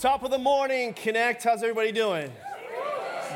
[0.00, 1.44] Top of the morning, Connect.
[1.44, 2.32] How's everybody doing?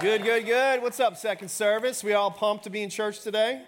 [0.00, 0.80] Good, good, good.
[0.80, 2.02] What's up, second service?
[2.02, 3.60] We all pumped to be in church today?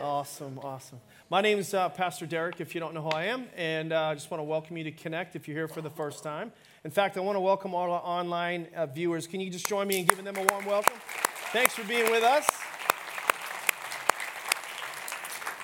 [0.00, 1.00] Awesome, awesome.
[1.28, 4.00] My name is uh, Pastor Derek, if you don't know who I am, and uh,
[4.00, 6.52] I just want to welcome you to Connect if you're here for the first time.
[6.84, 9.26] In fact, I want to welcome all our online uh, viewers.
[9.26, 10.94] Can you just join me in giving them a warm welcome?
[11.50, 12.46] Thanks for being with us.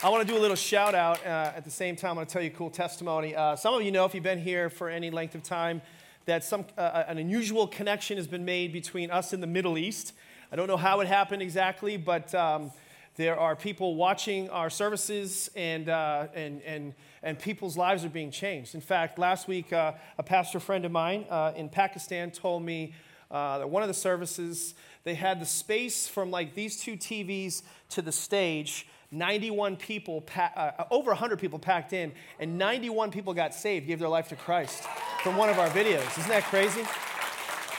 [0.02, 2.10] I want to do a little shout out uh, at the same time.
[2.10, 3.36] I'm going to tell you a cool testimony.
[3.36, 5.80] Uh, some of you know, if you've been here for any length of time,
[6.27, 10.12] that some, uh, an unusual connection has been made between us and the Middle East.
[10.50, 12.71] I don't know how it happened exactly, but um,
[13.17, 18.31] there are people watching our services, and, uh, and, and, and people's lives are being
[18.31, 18.75] changed.
[18.75, 22.95] In fact, last week, uh, a pastor friend of mine uh, in Pakistan told me
[23.31, 27.62] uh, that one of the services, they had the space from like these two TVs
[27.90, 33.55] to the stage 91 people, uh, over 100 people packed in, and 91 people got
[33.55, 34.83] saved, gave their life to Christ
[35.23, 36.19] from one of our videos.
[36.19, 36.83] Isn't that crazy?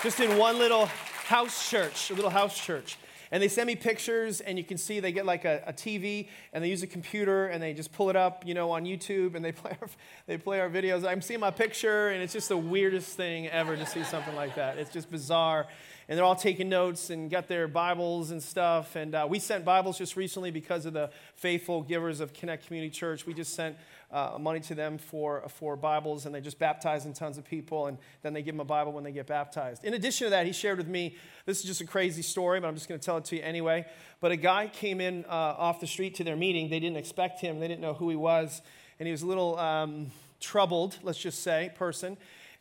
[0.02, 0.86] Just in one little
[1.26, 2.98] house church, a little house church.
[3.32, 6.30] And they send me pictures, and you can see they get like a, a, TV,
[6.54, 9.36] and they use a computer, and they just pull it up, you know, on YouTube,
[9.36, 9.90] and they play our,
[10.27, 11.05] they play our videos.
[11.05, 14.55] I'm seeing my picture, and it's just the weirdest thing ever to see something like
[14.55, 14.77] that.
[14.77, 15.68] It's just bizarre
[16.08, 18.96] and they're all taking notes and got their Bibles and stuff.
[18.96, 22.92] And uh, we sent Bibles just recently because of the faithful givers of Connect Community
[22.92, 23.26] Church.
[23.26, 23.76] We just sent
[24.12, 27.98] uh, money to them for, for Bibles, and they just baptizing tons of people, and
[28.22, 29.84] then they give them a Bible when they get baptized.
[29.84, 32.68] In addition to that, he shared with me this is just a crazy story, but
[32.68, 33.86] I'm just going to tell it to you anyway.
[34.22, 36.70] But a guy came in uh, off the street to their meeting.
[36.70, 38.62] They didn't expect him, they didn't know who he was,
[39.00, 42.16] and he was a little um, troubled, let's just say, person.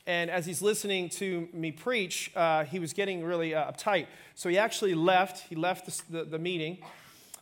[0.06, 4.06] And as he's listening to me preach, uh, he was getting really uh, uptight.
[4.34, 5.48] So he actually left.
[5.48, 6.78] He left the, the, the, meeting.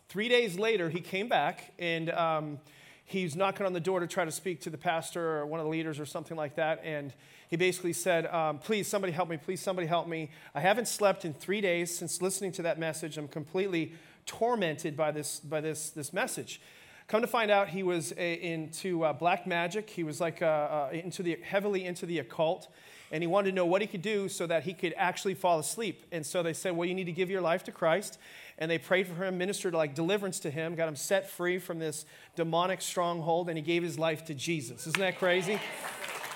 [0.07, 2.59] Three days later, he came back and um,
[3.03, 5.65] he's knocking on the door to try to speak to the pastor or one of
[5.65, 6.81] the leaders or something like that.
[6.85, 7.13] And
[7.49, 9.35] he basically said, um, Please, somebody help me.
[9.35, 10.31] Please, somebody help me.
[10.55, 13.17] I haven't slept in three days since listening to that message.
[13.17, 13.93] I'm completely
[14.25, 16.61] tormented by this, by this, this message.
[17.07, 19.89] Come to find out, he was a, into uh, black magic.
[19.89, 22.67] He was like uh, uh, into the, heavily into the occult.
[23.11, 25.59] And he wanted to know what he could do so that he could actually fall
[25.59, 26.03] asleep.
[26.11, 28.17] And so they said, Well, you need to give your life to Christ.
[28.57, 31.77] And they prayed for him, ministered like deliverance to him, got him set free from
[31.77, 32.05] this
[32.35, 34.87] demonic stronghold, and he gave his life to Jesus.
[34.87, 35.59] Isn't that crazy?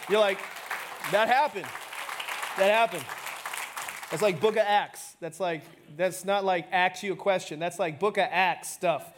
[0.10, 0.40] You're like,
[1.12, 1.66] That happened.
[2.58, 3.06] That happened.
[4.12, 5.16] That's like Book of Acts.
[5.20, 5.64] That's like,
[5.98, 7.60] that's not like ask you a question.
[7.60, 9.12] That's like Book of Acts stuff.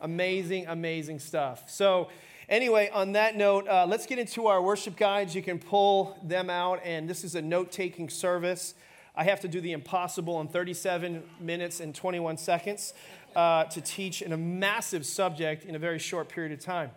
[0.00, 1.70] Amazing, amazing stuff.
[1.70, 2.08] So,
[2.48, 5.34] anyway, on that note, uh, let's get into our worship guides.
[5.34, 8.74] You can pull them out, and this is a note taking service.
[9.14, 12.92] I have to do the impossible in 37 minutes and 21 seconds
[13.34, 16.90] uh, to teach in a massive subject in a very short period of time.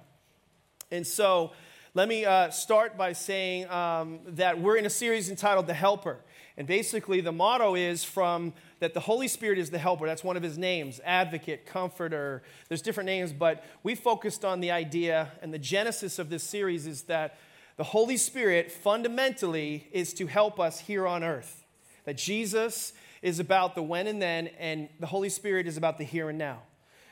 [0.91, 1.53] And so,
[1.93, 6.19] let me uh, start by saying um, that we're in a series entitled The Helper.
[6.57, 10.07] And basically, the motto is from that the Holy Spirit is the helper.
[10.07, 12.43] That's one of his names advocate, comforter.
[12.67, 16.87] There's different names, but we focused on the idea, and the genesis of this series
[16.87, 17.37] is that
[17.77, 21.65] the Holy Spirit fundamentally is to help us here on earth.
[22.05, 26.03] That Jesus is about the when and then, and the Holy Spirit is about the
[26.03, 26.59] here and now.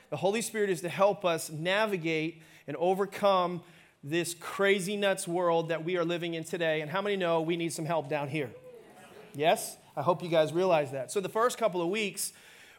[0.09, 3.61] The Holy Spirit is to help us navigate and overcome
[4.03, 6.81] this crazy nuts world that we are living in today.
[6.81, 8.49] And how many know we need some help down here?
[9.33, 9.77] Yes?
[9.97, 11.11] I hope you guys realize that.
[11.11, 12.31] So, the first couple of weeks,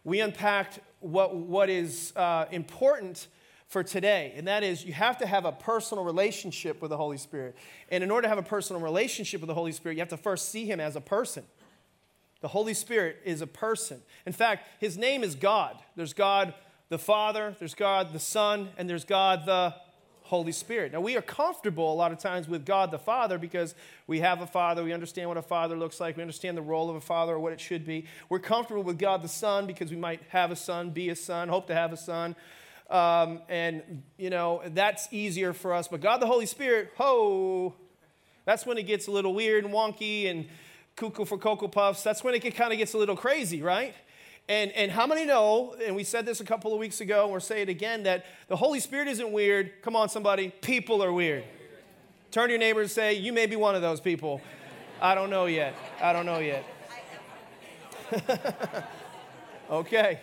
[0.04, 3.26] we unpacked what, what is uh, important
[3.66, 7.18] for today, and that is you have to have a personal relationship with the Holy
[7.18, 7.56] Spirit.
[7.90, 10.16] And in order to have a personal relationship with the Holy Spirit, you have to
[10.16, 11.42] first see Him as a person.
[12.40, 14.00] The Holy Spirit is a person.
[14.24, 15.76] In fact, His name is God.
[15.96, 16.54] There's God
[16.88, 19.74] the Father, there's God the Son, and there's God the
[20.28, 20.92] Holy Spirit.
[20.92, 23.74] Now, we are comfortable a lot of times with God the Father because
[24.06, 26.90] we have a Father, we understand what a Father looks like, we understand the role
[26.90, 28.04] of a Father or what it should be.
[28.28, 31.48] We're comfortable with God the Son because we might have a son, be a son,
[31.48, 32.36] hope to have a son.
[32.90, 35.88] Um, and, you know, that's easier for us.
[35.88, 37.74] But God the Holy Spirit, ho,
[38.44, 40.46] that's when it gets a little weird and wonky and
[40.94, 42.02] cuckoo for Cocoa Puffs.
[42.02, 43.94] That's when it kind of gets a little crazy, right?
[44.48, 47.32] And, and how many know, and we said this a couple of weeks ago, and
[47.32, 49.82] we'll say it again, that the Holy Spirit isn't weird.
[49.82, 50.48] Come on, somebody.
[50.62, 51.44] People are weird.
[52.30, 54.40] Turn to your neighbor and say, You may be one of those people.
[55.00, 55.74] I don't know yet.
[56.02, 56.64] I don't know yet.
[59.70, 60.20] okay.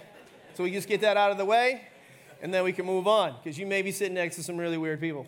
[0.55, 1.81] So we just get that out of the way,
[2.41, 4.77] and then we can move on, because you may be sitting next to some really
[4.77, 5.27] weird people.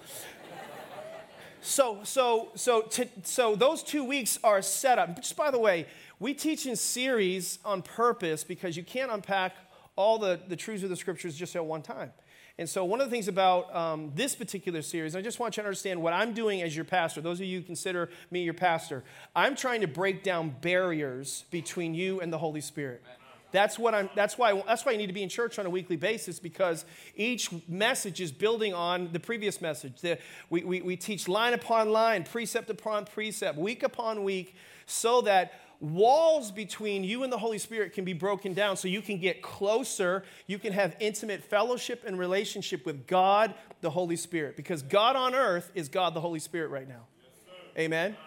[1.68, 5.18] So, so, so, to, so those two weeks are set up.
[5.18, 5.86] Just by the way,
[6.18, 9.54] we teach in series on purpose because you can't unpack
[9.98, 12.14] all the, the truths of the scriptures just at one time.
[12.58, 15.62] And so, one of the things about um, this particular series, I just want you
[15.62, 17.20] to understand what I'm doing as your pastor.
[17.20, 19.04] Those of you who consider me your pastor,
[19.36, 23.04] I'm trying to break down barriers between you and the Holy Spirit.
[23.52, 25.70] That's, what I'm, that's, why, that's why you need to be in church on a
[25.70, 26.86] weekly basis because
[27.16, 30.02] each message is building on the previous message.
[30.02, 34.56] The, we, we, we teach line upon line, precept upon precept, week upon week,
[34.86, 39.02] so that walls between you and the Holy Spirit can be broken down so you
[39.02, 40.24] can get closer.
[40.48, 45.36] You can have intimate fellowship and relationship with God, the Holy Spirit, because God on
[45.36, 47.06] earth is God, the Holy Spirit, right now.
[47.22, 47.32] Yes,
[47.78, 48.18] Amen?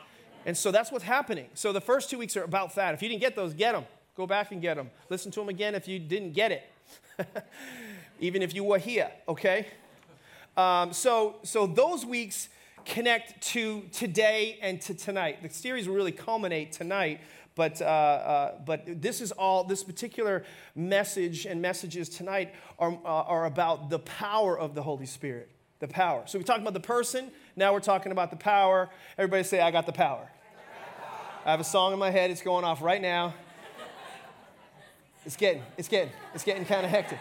[0.47, 1.49] And so that's what's happening.
[1.55, 2.95] So the first two weeks are about that.
[2.95, 3.85] If you didn't get those, get them.
[4.17, 4.91] Go back and get them.
[5.09, 6.65] Listen to them again if you didn't get it,
[8.21, 9.67] even if you were here, okay?
[10.57, 12.49] Um, so, so those weeks
[12.85, 15.43] connect to today and to tonight.
[15.43, 17.21] The series will really culminate tonight,
[17.55, 23.09] but, uh, uh, but this is all, this particular message and messages tonight are, uh,
[23.09, 25.51] are about the power of the Holy Spirit.
[25.79, 26.25] The power.
[26.27, 28.91] So we talked about the person, now we're talking about the power.
[29.17, 30.31] Everybody say, I got the power.
[31.47, 33.33] I have a song in my head, it's going off right now.
[35.27, 37.19] It's getting, it's getting, it's getting kind of hectic.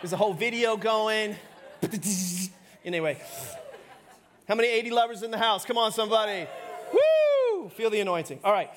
[0.00, 1.36] There's a whole video going.
[2.84, 3.16] Anyway,
[4.48, 5.64] how many 80 lovers in the house?
[5.64, 6.48] Come on, somebody.
[6.92, 7.68] Woo!
[7.68, 8.40] Feel the anointing.
[8.42, 8.70] All right.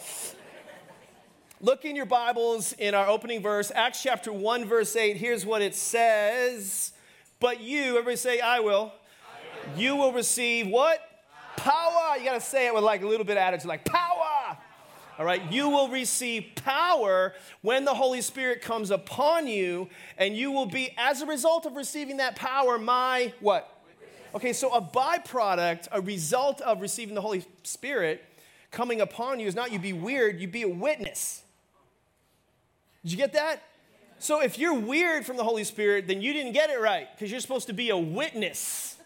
[1.60, 5.18] Look in your Bibles in our opening verse, Acts chapter 1, verse 8.
[5.18, 6.92] Here's what it says.
[7.40, 8.92] But you, everybody say, I will.
[8.94, 9.80] I will.
[9.80, 11.00] You will receive what?
[11.56, 11.72] Power.
[11.72, 12.18] power.
[12.18, 14.25] You got to say it with like a little bit of attitude, like power
[15.18, 20.52] all right, you will receive power when the Holy Spirit comes upon you, and you
[20.52, 23.72] will be, as a result of receiving that power, my what?
[24.34, 28.24] Okay, so a byproduct, a result of receiving the Holy Spirit
[28.72, 31.44] coming upon you is not you be weird, you be a witness.
[33.04, 33.64] Did you get that?
[34.20, 37.32] So if you're weird from the Holy Spirit, then you didn't get it right because
[37.32, 38.98] you're supposed to be a witness.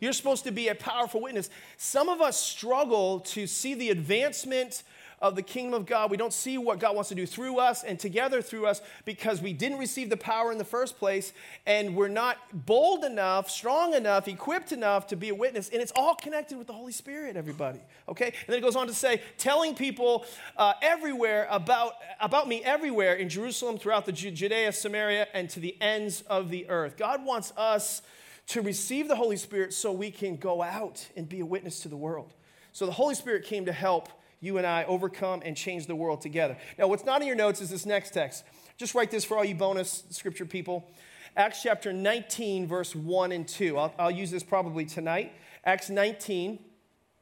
[0.00, 1.48] You're supposed to be a powerful witness.
[1.76, 4.82] Some of us struggle to see the advancement
[5.22, 6.10] of the kingdom of God.
[6.10, 9.40] We don't see what God wants to do through us and together through us because
[9.40, 11.32] we didn't receive the power in the first place
[11.64, 15.68] and we're not bold enough, strong enough, equipped enough to be a witness.
[15.68, 17.80] And it's all connected with the Holy Spirit, everybody.
[18.08, 18.26] Okay?
[18.26, 20.26] And then it goes on to say, telling people
[20.56, 25.80] uh, everywhere about, about me everywhere in Jerusalem, throughout the Judea, Samaria, and to the
[25.80, 26.96] ends of the earth.
[26.96, 28.02] God wants us
[28.48, 31.88] to receive the Holy Spirit so we can go out and be a witness to
[31.88, 32.32] the world.
[32.72, 34.08] So the Holy Spirit came to help
[34.42, 36.58] you and I overcome and change the world together.
[36.76, 38.44] Now, what's not in your notes is this next text.
[38.76, 40.90] Just write this for all you bonus scripture people.
[41.36, 43.78] Acts chapter 19, verse 1 and 2.
[43.78, 45.32] I'll, I'll use this probably tonight.
[45.64, 46.58] Acts 19,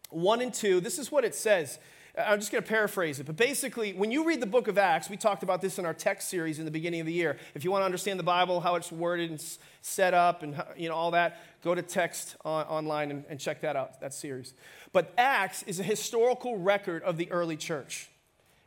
[0.08, 0.80] 1 and 2.
[0.80, 1.78] This is what it says.
[2.18, 3.26] I'm just going to paraphrase it.
[3.26, 5.94] But basically, when you read the book of Acts, we talked about this in our
[5.94, 7.36] text series in the beginning of the year.
[7.54, 9.44] If you want to understand the Bible, how it's worded and
[9.82, 13.60] set up, and you know all that, go to text on, online and, and check
[13.62, 14.00] that out.
[14.00, 14.54] That series.
[14.92, 18.08] But Acts is a historical record of the early church.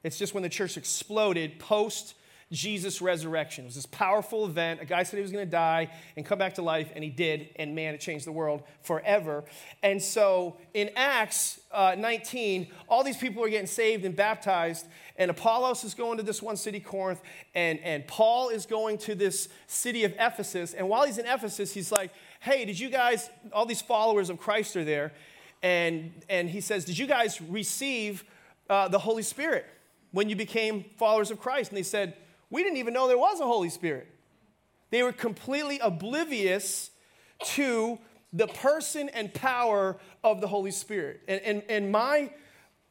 [0.04, 2.16] It's just when the church exploded post
[2.54, 3.66] Jesus' resurrection.
[3.66, 4.80] It was this powerful event.
[4.80, 7.10] A guy said he was going to die and come back to life, and he
[7.10, 7.50] did.
[7.56, 9.44] And man, it changed the world forever.
[9.82, 14.86] And so in Acts uh, 19, all these people are getting saved and baptized.
[15.18, 17.22] And Apollos is going to this one city, Corinth,
[17.56, 20.74] and, and Paul is going to this city of Ephesus.
[20.74, 22.12] And while he's in Ephesus, he's like,
[22.44, 25.14] hey, did you guys, all these followers of Christ are there,
[25.62, 28.26] and, and he says, Did you guys receive
[28.70, 29.66] uh, the Holy Spirit
[30.12, 31.72] when you became followers of Christ?
[31.72, 32.18] And they said,
[32.50, 34.10] We didn't even know there was a Holy Spirit.
[34.90, 36.92] They were completely oblivious
[37.46, 37.98] to
[38.34, 41.22] the person and power of the Holy Spirit.
[41.30, 42.30] And, and, and my,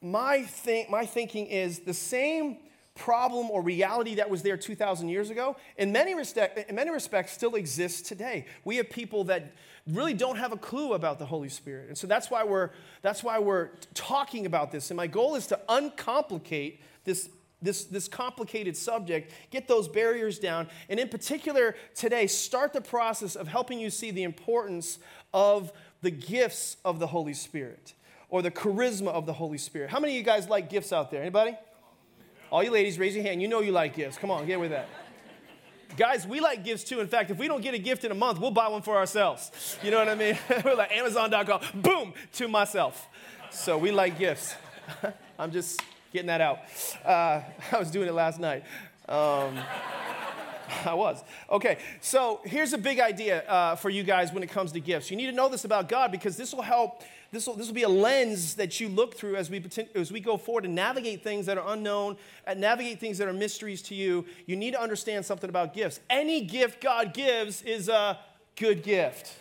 [0.00, 2.57] my, think, my thinking is the same
[3.02, 7.32] problem or reality that was there 2,000 years ago, in many, respect, in many respects,
[7.32, 8.47] still exists today.
[8.64, 9.52] We have people that
[9.88, 11.88] really don't have a clue about the Holy Spirit.
[11.88, 12.71] And so that's why we're,
[13.02, 14.90] that's why we're talking about this.
[14.90, 17.28] And my goal is to uncomplicate this,
[17.61, 23.35] this, this complicated subject, get those barriers down, and in particular today, start the process
[23.35, 25.00] of helping you see the importance
[25.35, 27.94] of the gifts of the Holy Spirit
[28.28, 29.90] or the charisma of the Holy Spirit.
[29.90, 31.21] How many of you guys like gifts out there?
[31.21, 31.56] Anybody?
[32.52, 33.40] All you ladies, raise your hand.
[33.40, 34.18] You know you like gifts.
[34.18, 34.87] Come on, get with that.
[35.97, 37.00] Guys, we like gifts too.
[37.00, 38.94] In fact, if we don't get a gift in a month, we'll buy one for
[38.94, 39.78] ourselves.
[39.82, 40.37] You know what I mean?
[40.62, 43.09] We're like Amazon.com, boom, to myself.
[43.50, 44.54] So we like gifts.
[45.38, 45.80] I'm just
[46.12, 46.59] getting that out.
[47.02, 47.40] Uh,
[47.73, 48.64] I was doing it last night.
[49.09, 49.59] Um,
[50.85, 51.25] I was.
[51.49, 55.11] Okay, so here's a big idea uh, for you guys when it comes to gifts.
[55.11, 57.02] You need to know this about God because this will help
[57.33, 60.21] this will, this will be a lens that you look through as we, as we
[60.21, 63.95] go forward and navigate things that are unknown, and navigate things that are mysteries to
[63.95, 64.27] you.
[64.47, 65.99] You need to understand something about gifts.
[66.11, 68.19] Any gift God gives is a
[68.57, 69.33] good gift.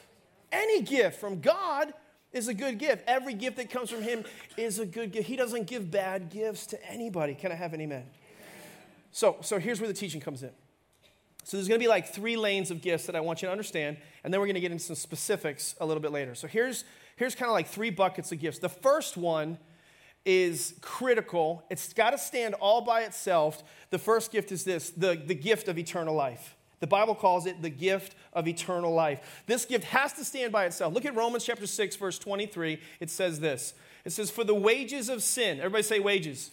[0.54, 1.94] Any gift from God
[2.32, 3.04] is a good gift.
[3.08, 4.24] Every gift that comes from Him
[4.56, 5.28] is a good gift.
[5.28, 7.36] He doesn't give bad gifts to anybody.
[7.36, 8.06] Can I have an amen?
[9.12, 10.52] So, so here's where the teaching comes in.
[11.44, 13.52] So there's going to be like three lanes of gifts that I want you to
[13.52, 16.36] understand, and then we're going to get into some specifics a little bit later.
[16.36, 16.86] So here's
[17.22, 18.58] here's kind of like three buckets of gifts.
[18.58, 19.60] The first one
[20.26, 21.64] is critical.
[21.70, 23.64] It's got to stand all by itself.
[23.92, 26.56] The first gift is this, the, the gift of eternal life.
[26.80, 29.44] The Bible calls it the gift of eternal life.
[29.46, 30.96] This gift has to stand by itself.
[30.96, 32.80] Look at Romans chapter 6 verse 23.
[33.00, 33.76] It says this.
[34.04, 35.60] It says for the wages of sin.
[35.60, 36.50] Everybody say wages.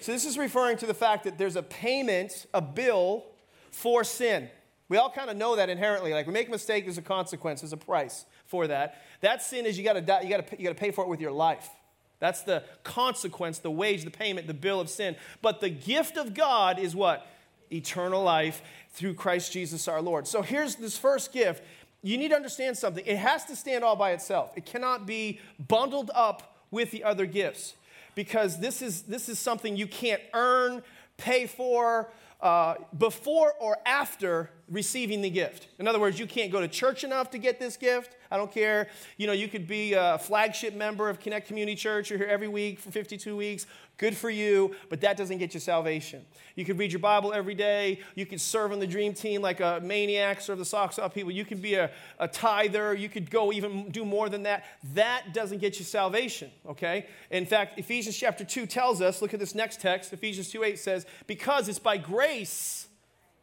[0.00, 3.26] So this is referring to the fact that there's a payment, a bill
[3.70, 4.50] for sin.
[4.88, 6.12] We all kind of know that inherently.
[6.12, 9.00] Like we make a mistake, there's a consequence, there's a price for that.
[9.20, 11.08] That sin is you got to you got to you got to pay for it
[11.08, 11.70] with your life.
[12.18, 15.16] That's the consequence, the wage, the payment, the bill of sin.
[15.40, 17.26] But the gift of God is what?
[17.72, 20.26] Eternal life through Christ Jesus our Lord.
[20.26, 21.64] So here's this first gift.
[22.02, 23.04] You need to understand something.
[23.06, 24.52] It has to stand all by itself.
[24.56, 27.74] It cannot be bundled up with the other gifts
[28.14, 30.82] because this is this is something you can't earn,
[31.16, 35.66] pay for, uh, before or after receiving the gift.
[35.78, 38.16] In other words, you can't go to church enough to get this gift.
[38.30, 38.88] I don't care.
[39.16, 42.10] You know, you could be a flagship member of Connect Community Church.
[42.10, 43.66] You're here every week for 52 weeks.
[43.96, 46.24] Good for you, but that doesn't get you salvation.
[46.54, 48.00] You could read your Bible every day.
[48.14, 51.32] You could serve on the dream team like a maniac, serve the socks off people.
[51.32, 52.94] You could be a, a tither.
[52.94, 54.64] You could go even do more than that.
[54.94, 57.06] That doesn't get you salvation, okay?
[57.30, 60.12] In fact, Ephesians chapter 2 tells us, look at this next text.
[60.12, 62.86] Ephesians 2 8 says, Because it's by grace,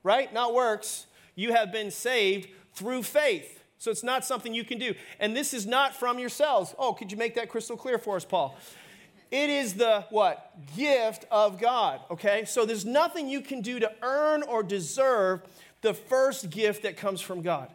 [0.02, 0.34] right?
[0.34, 1.07] Not works,
[1.38, 3.64] you have been saved through faith.
[3.78, 4.96] So it's not something you can do.
[5.20, 6.76] And this is not from yourselves.
[6.78, 8.58] Oh, could you make that crystal clear for us, Paul?
[9.30, 10.54] It is the what?
[10.76, 12.44] Gift of God, okay?
[12.46, 15.42] So there's nothing you can do to earn or deserve
[15.82, 17.70] the first gift that comes from God.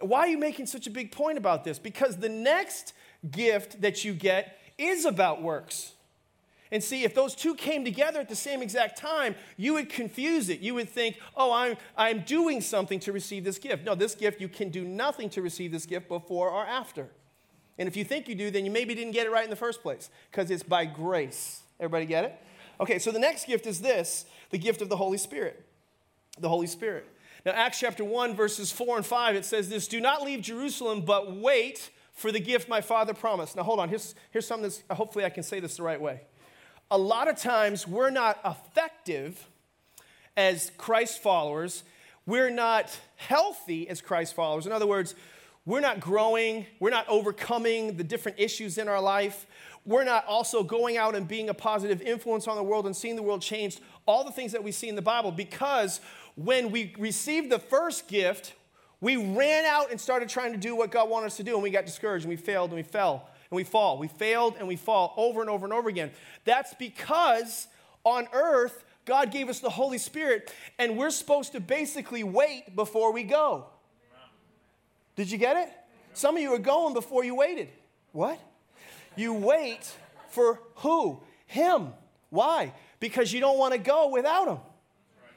[0.00, 1.78] Why are you making such a big point about this?
[1.78, 2.92] Because the next
[3.30, 5.92] gift that you get is about works.
[6.72, 10.48] And see, if those two came together at the same exact time, you would confuse
[10.48, 10.60] it.
[10.60, 13.84] You would think, oh, I'm, I'm doing something to receive this gift.
[13.84, 17.08] No, this gift, you can do nothing to receive this gift before or after.
[17.78, 19.56] And if you think you do, then you maybe didn't get it right in the
[19.56, 21.60] first place because it's by grace.
[21.78, 22.40] Everybody get it?
[22.80, 25.64] Okay, so the next gift is this the gift of the Holy Spirit.
[26.38, 27.06] The Holy Spirit.
[27.44, 31.02] Now, Acts chapter 1, verses 4 and 5, it says this Do not leave Jerusalem,
[31.02, 33.56] but wait for the gift my father promised.
[33.56, 33.88] Now, hold on.
[33.88, 36.22] Here's, here's something that's, hopefully, I can say this the right way.
[36.90, 39.48] A lot of times, we're not effective
[40.36, 41.82] as Christ followers,
[42.26, 44.66] we're not healthy as Christ followers.
[44.66, 45.14] In other words,
[45.64, 49.46] we're not growing, we're not overcoming the different issues in our life.
[49.84, 53.14] We're not also going out and being a positive influence on the world and seeing
[53.14, 53.80] the world changed.
[54.04, 56.00] All the things that we see in the Bible, because
[56.34, 58.54] when we received the first gift,
[59.00, 61.62] we ran out and started trying to do what God wanted us to do, and
[61.62, 63.98] we got discouraged, and we failed, and we fell, and we fall.
[63.98, 66.10] We failed, and we fall over and over and over again.
[66.44, 67.68] That's because
[68.04, 73.12] on earth, God gave us the Holy Spirit, and we're supposed to basically wait before
[73.12, 73.66] we go.
[75.14, 75.72] Did you get it?
[76.12, 77.68] Some of you are going before you waited.
[78.12, 78.38] What?
[79.14, 79.90] You wait
[80.30, 81.20] for who?
[81.46, 81.92] Him.
[82.30, 82.72] Why?
[83.00, 84.58] Because you don't want to go without him.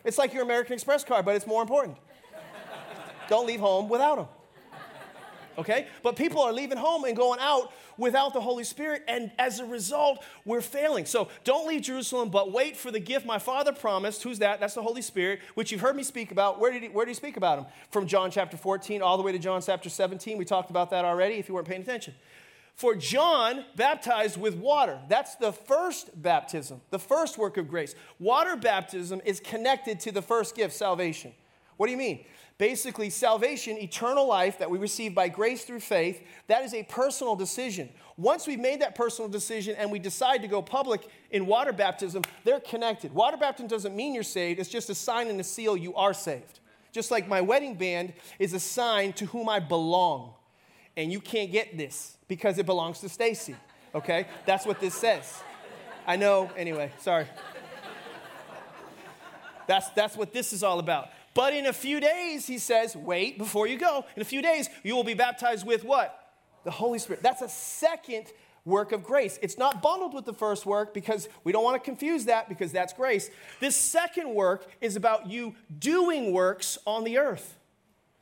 [0.03, 1.97] It's like your American Express card, but it's more important.
[3.27, 4.27] don't leave home without him
[5.59, 5.87] okay?
[6.03, 9.65] But people are leaving home and going out without the Holy Spirit, and as a
[9.65, 11.05] result, we're failing.
[11.05, 14.23] So don't leave Jerusalem, but wait for the gift my Father promised.
[14.23, 14.59] Who's that?
[14.59, 16.59] That's the Holy Spirit, which you've heard me speak about.
[16.59, 17.65] Where did he, where did he speak about him?
[17.91, 20.37] From John chapter 14 all the way to John chapter 17.
[20.37, 22.13] We talked about that already if you weren't paying attention.
[22.75, 24.99] For John baptized with water.
[25.09, 27.93] That's the first baptism, the first work of grace.
[28.19, 31.33] Water baptism is connected to the first gift, salvation.
[31.79, 32.25] What do you mean?
[32.57, 37.37] Basically, salvation, eternal life that we receive by grace through faith, that is a personal
[37.37, 37.87] decision.
[38.17, 42.21] Once we've made that personal decision and we decide to go public in water baptism,
[42.43, 43.13] they're connected.
[43.13, 46.13] Water baptism doesn't mean you're saved, it's just a sign and a seal you are
[46.13, 46.59] saved.
[46.91, 50.33] Just like my wedding band is a sign to whom I belong.
[50.97, 53.55] And you can't get this because it belongs to Stacy.
[53.95, 54.25] Okay?
[54.45, 55.41] That's what this says.
[56.05, 57.27] I know, anyway, sorry.
[59.65, 61.11] That's, that's what this is all about.
[61.39, 64.03] But in a few days, he says, wait before you go.
[64.17, 66.33] In a few days, you will be baptized with what?
[66.65, 67.23] The Holy Spirit.
[67.23, 68.25] That's a second
[68.65, 69.39] work of grace.
[69.41, 72.73] It's not bundled with the first work because we don't want to confuse that because
[72.73, 73.29] that's grace.
[73.61, 77.55] This second work is about you doing works on the earth.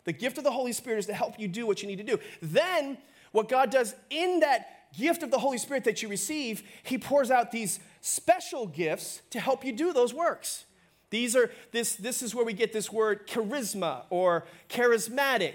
[0.04, 2.04] The gift of the Holy Spirit is to help you do what you need to
[2.04, 2.20] do.
[2.40, 3.00] Then,
[3.32, 7.32] what God does in that gift of the Holy Spirit that you receive, He pours
[7.32, 10.66] out these special gifts to help you do those works.
[11.10, 15.54] These are this this is where we get this word charisma or charismatic.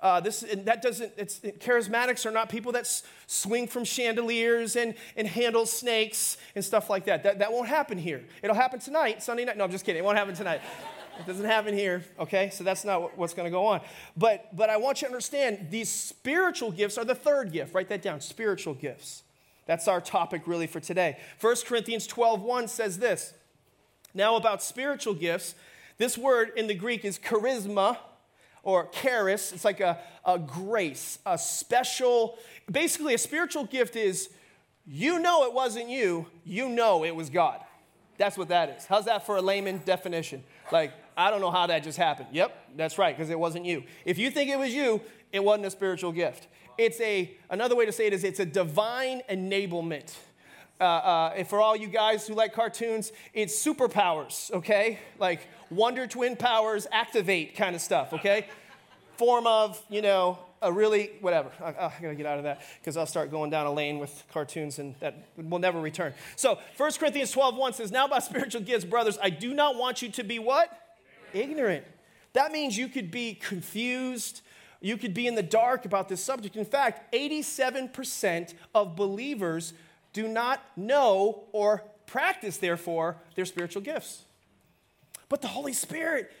[0.00, 1.12] Uh, this and that doesn't.
[1.16, 6.64] It's charismatics are not people that s- swing from chandeliers and and handle snakes and
[6.64, 7.22] stuff like that.
[7.22, 8.24] That that won't happen here.
[8.42, 9.56] It'll happen tonight, Sunday night.
[9.56, 10.02] No, I'm just kidding.
[10.02, 10.60] It won't happen tonight.
[11.18, 12.48] It doesn't happen here, okay?
[12.48, 13.82] So that's not what's going to go on.
[14.16, 17.74] But but I want you to understand these spiritual gifts are the third gift.
[17.74, 18.22] Write that down.
[18.22, 19.22] Spiritual gifts.
[19.66, 21.18] That's our topic really for today.
[21.40, 23.34] 1 Corinthians 12:1 says this.
[24.14, 25.54] Now about spiritual gifts,
[25.98, 27.96] this word in the Greek is charisma
[28.62, 29.52] or charis.
[29.52, 32.38] It's like a, a grace, a special,
[32.70, 34.30] basically a spiritual gift is
[34.86, 37.60] you know it wasn't you, you know it was God.
[38.18, 38.84] That's what that is.
[38.86, 40.44] How's that for a layman definition?
[40.70, 42.28] Like, I don't know how that just happened.
[42.32, 43.84] Yep, that's right, because it wasn't you.
[44.04, 45.00] If you think it was you,
[45.32, 46.48] it wasn't a spiritual gift.
[46.76, 50.14] It's a, another way to say it is it's a divine enablement.
[50.80, 54.98] Uh, uh, for all you guys who like cartoons, it's superpowers, okay?
[55.18, 58.46] Like Wonder Twin powers activate kind of stuff, okay?
[59.18, 61.50] Form of, you know, a really, whatever.
[61.62, 64.24] I, I gotta get out of that because I'll start going down a lane with
[64.32, 66.14] cartoons and that will never return.
[66.36, 70.00] So 1 Corinthians 12 1 says, Now by spiritual gifts, brothers, I do not want
[70.00, 70.70] you to be what?
[71.32, 71.84] Ignorant.
[72.32, 74.42] That means you could be confused.
[74.80, 76.56] You could be in the dark about this subject.
[76.56, 79.74] In fact, 87% of believers
[80.12, 84.24] do not know or practice, therefore, their spiritual gifts.
[85.28, 86.32] But the Holy Spirit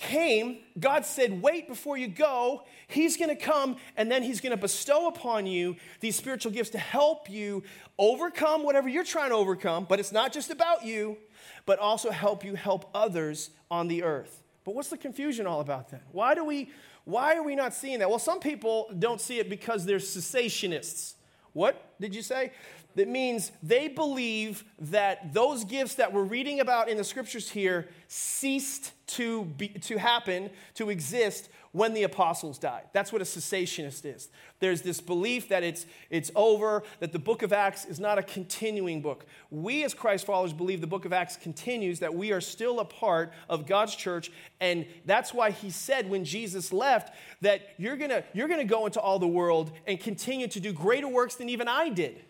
[0.00, 2.64] came, God said, Wait before you go.
[2.88, 6.70] He's going to come, and then He's going to bestow upon you these spiritual gifts
[6.70, 7.62] to help you
[7.98, 9.86] overcome whatever you're trying to overcome.
[9.88, 11.18] But it's not just about you,
[11.66, 14.42] but also help you help others on the earth.
[14.64, 16.00] But what's the confusion all about then?
[16.12, 16.70] Why do we
[17.04, 18.10] why are we not seeing that?
[18.10, 21.14] Well, some people don't see it because they're cessationists.
[21.52, 22.52] What did you say?
[22.96, 27.88] That means they believe that those gifts that we're reading about in the scriptures here
[28.08, 32.82] ceased to, be, to happen, to exist when the apostles died.
[32.92, 34.28] That's what a cessationist is.
[34.58, 38.22] There's this belief that it's, it's over, that the book of Acts is not a
[38.22, 39.24] continuing book.
[39.50, 42.84] We, as Christ followers, believe the book of Acts continues, that we are still a
[42.84, 44.32] part of God's church.
[44.60, 49.00] And that's why he said when Jesus left that you're gonna, you're gonna go into
[49.00, 52.24] all the world and continue to do greater works than even I did.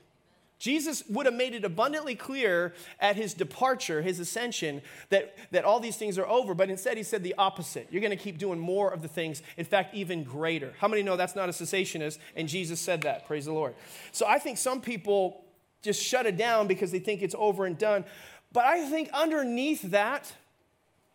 [0.61, 5.81] Jesus would have made it abundantly clear at his departure, his ascension, that, that all
[5.81, 7.89] these things are over, but instead he said the opposite.
[7.91, 10.75] You're going to keep doing more of the things, in fact, even greater.
[10.79, 12.19] How many know that's not a cessationist?
[12.37, 13.27] And Jesus said that.
[13.27, 13.75] Praise the Lord.
[14.13, 15.43] So I think some people
[15.81, 18.05] just shut it down because they think it's over and done.
[18.53, 20.31] But I think underneath that,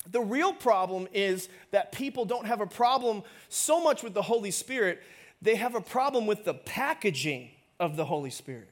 [0.09, 4.51] the real problem is that people don't have a problem so much with the Holy
[4.51, 5.03] Spirit,
[5.39, 8.69] they have a problem with the packaging of the Holy Spirit.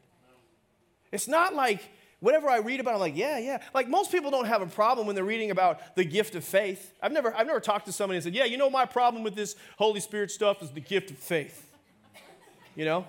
[1.13, 1.79] It's not like
[2.19, 3.61] whatever I read about, I'm like, yeah, yeah.
[3.73, 6.93] Like most people don't have a problem when they're reading about the gift of faith.
[7.01, 9.35] I've never, I've never talked to somebody and said, yeah, you know, my problem with
[9.35, 11.69] this Holy Spirit stuff is the gift of faith.
[12.75, 13.05] You know?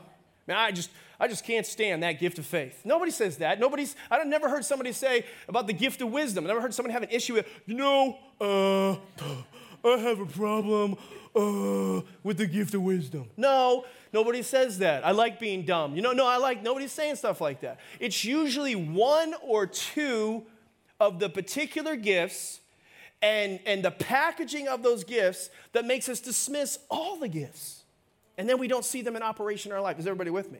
[0.47, 2.83] Man, I just, I just can't stand that gift of faith.
[2.85, 3.59] Nobody says that.
[3.59, 6.45] Nobody's, I've never heard somebody say about the gift of wisdom.
[6.45, 8.97] I never heard somebody have an issue with, you know, uh,
[9.85, 10.97] I have a problem
[11.37, 13.29] uh, with the gift of wisdom.
[13.37, 15.05] No, nobody says that.
[15.07, 15.95] I like being dumb.
[15.95, 17.81] You know, no, I like, nobody's saying stuff like that.
[18.01, 20.45] It's usually one or two
[21.01, 22.61] of the particular gifts
[23.21, 27.83] and, and the packaging of those gifts that makes us dismiss all the gifts.
[28.37, 29.99] And then we don't see them in operation in our life.
[29.99, 30.59] Is everybody with me?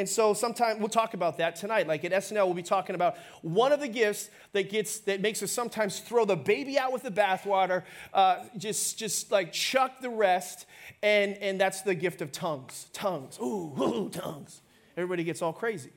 [0.00, 1.86] And so sometimes we'll talk about that tonight.
[1.86, 5.42] Like at SNL, we'll be talking about one of the gifts that gets that makes
[5.42, 7.82] us sometimes throw the baby out with the bathwater,
[8.14, 10.64] uh, just just like chuck the rest,
[11.02, 12.86] and and that's the gift of tongues.
[12.94, 13.38] Tongues.
[13.42, 14.62] Ooh, ooh, tongues.
[14.96, 15.90] Everybody gets all crazy.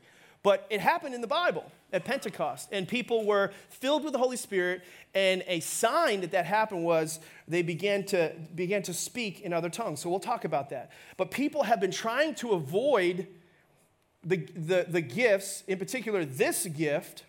[0.44, 4.36] But it happened in the Bible at Pentecost, and people were filled with the Holy
[4.36, 4.82] Spirit.
[5.16, 9.70] And a sign that that happened was they began to began to speak in other
[9.70, 10.02] tongues.
[10.02, 10.92] So we'll talk about that.
[11.16, 13.28] But people have been trying to avoid
[14.24, 17.24] the, the, the gifts, in particular this gift,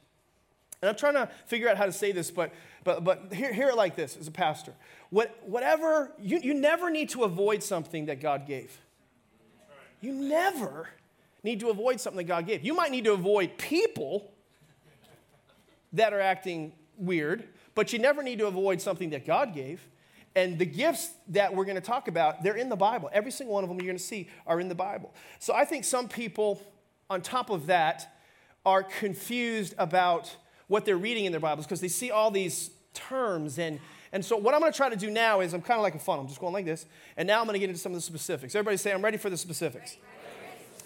[0.82, 2.52] and I'm trying to figure out how to say this, but,
[2.84, 4.74] but, but hear, hear it like this as a pastor.
[5.08, 8.78] What, whatever, you, you never need to avoid something that God gave.
[10.00, 10.88] You never
[11.42, 12.62] need to avoid something that God gave.
[12.62, 14.30] You might need to avoid people
[15.94, 19.88] that are acting weird, but you never need to avoid something that God gave.
[20.36, 23.08] And the gifts that we're going to talk about, they're in the Bible.
[23.12, 25.14] Every single one of them you're going to see are in the Bible.
[25.38, 26.60] So I think some people
[27.10, 28.16] on top of that,
[28.66, 30.34] are confused about
[30.68, 33.58] what they're reading in their Bibles because they see all these terms.
[33.58, 33.78] And,
[34.12, 35.94] and so, what I'm going to try to do now is I'm kind of like
[35.94, 36.22] a funnel.
[36.22, 36.86] I'm just going like this.
[37.16, 38.54] And now I'm going to get into some of the specifics.
[38.54, 39.96] Everybody say, I'm ready for the specifics.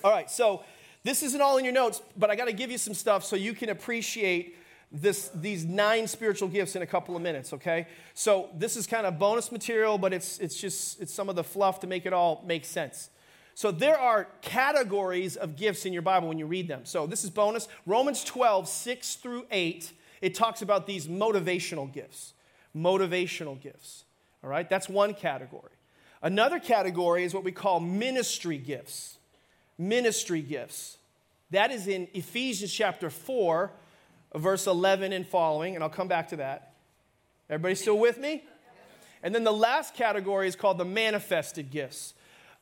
[0.02, 0.62] All right, so
[1.02, 3.36] this isn't all in your notes, but I got to give you some stuff so
[3.36, 4.56] you can appreciate
[4.90, 7.86] this, these nine spiritual gifts in a couple of minutes, okay?
[8.14, 11.44] So this is kind of bonus material, but it's, it's just it's some of the
[11.44, 13.10] fluff to make it all make sense.
[13.58, 16.82] So there are categories of gifts in your Bible when you read them.
[16.84, 17.66] So this is bonus.
[17.86, 22.34] Romans 12, 6 through 8, it talks about these motivational gifts.
[22.76, 24.04] Motivational gifts.
[24.44, 25.72] All right, that's one category.
[26.22, 29.18] Another category is what we call ministry gifts.
[29.76, 30.98] Ministry gifts.
[31.50, 33.72] That is in Ephesians chapter 4,
[34.36, 36.74] verse 11 and following, and I'll come back to that.
[37.50, 38.44] Everybody still with me?
[39.20, 42.14] And then the last category is called the manifested gifts.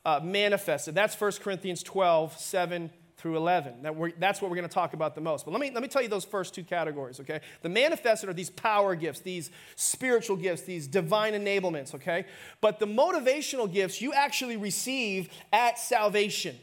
[0.07, 0.95] Uh, manifested.
[0.95, 3.81] That's 1 Corinthians 12, 7 through 11.
[3.81, 5.43] That that's what we're going to talk about the most.
[5.43, 7.41] But let me, let me tell you those first two categories, okay?
[7.61, 12.25] The manifested are these power gifts, these spiritual gifts, these divine enablements, okay?
[12.61, 16.55] But the motivational gifts you actually receive at salvation.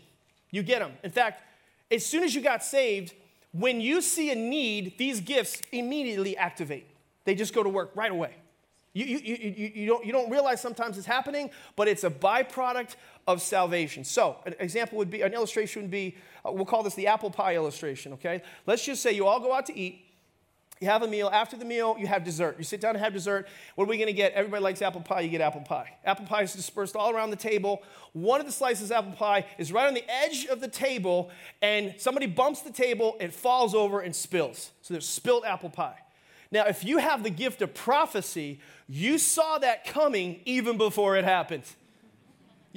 [0.51, 0.93] You get them.
[1.03, 1.43] In fact,
[1.91, 3.13] as soon as you got saved,
[3.53, 6.87] when you see a need, these gifts immediately activate.
[7.27, 8.37] They just go to work right away.
[8.95, 12.95] You, you, you, you, don't, you don't realize sometimes it's happening, but it's a byproduct
[13.27, 14.05] of salvation.
[14.05, 17.31] So, an example would be, an illustration would be, uh, we'll call this the apple
[17.31, 18.41] pie illustration, okay?
[18.67, 20.05] Let's just say you all go out to eat,
[20.81, 21.31] you have a meal.
[21.33, 22.57] After the meal, you have dessert.
[22.59, 23.49] You sit down and have dessert.
[23.75, 24.33] What are we going to get?
[24.33, 25.21] Everybody likes apple pie.
[25.21, 25.97] You get apple pie.
[26.05, 27.83] Apple pie is dispersed all around the table.
[28.13, 31.31] One of the slices of apple pie is right on the edge of the table,
[31.63, 34.73] and somebody bumps the table, it falls over and spills.
[34.83, 36.04] So there's spilled apple pie.
[36.51, 41.25] Now, if you have the gift of prophecy, you saw that coming even before it
[41.25, 41.65] happened.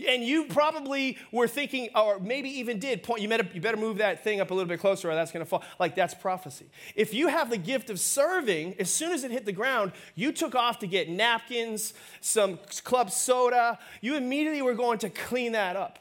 [0.08, 3.98] And you probably were thinking, or maybe even did point, you better, you better move
[3.98, 5.64] that thing up a little bit closer or that's going to fall.
[5.80, 6.68] Like, that's prophecy.
[6.96, 10.32] If you have the gift of serving, as soon as it hit the ground, you
[10.32, 13.80] took off to get napkins, some club soda.
[14.02, 15.98] You immediately were going to clean that up.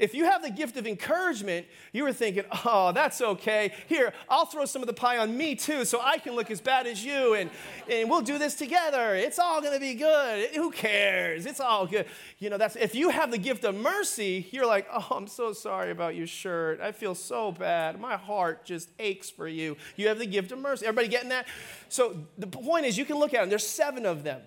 [0.00, 3.72] If you have the gift of encouragement, you were thinking, oh, that's okay.
[3.86, 6.60] Here, I'll throw some of the pie on me too so I can look as
[6.62, 7.50] bad as you and,
[7.86, 9.14] and we'll do this together.
[9.14, 10.50] It's all going to be good.
[10.54, 11.44] Who cares?
[11.44, 12.06] It's all good.
[12.38, 15.52] You know, that's if you have the gift of mercy, you're like, oh, I'm so
[15.52, 16.80] sorry about your shirt.
[16.80, 18.00] I feel so bad.
[18.00, 19.76] My heart just aches for you.
[19.96, 20.86] You have the gift of mercy.
[20.86, 21.46] Everybody getting that?
[21.90, 23.50] So the point is, you can look at them.
[23.50, 24.40] There's seven of them.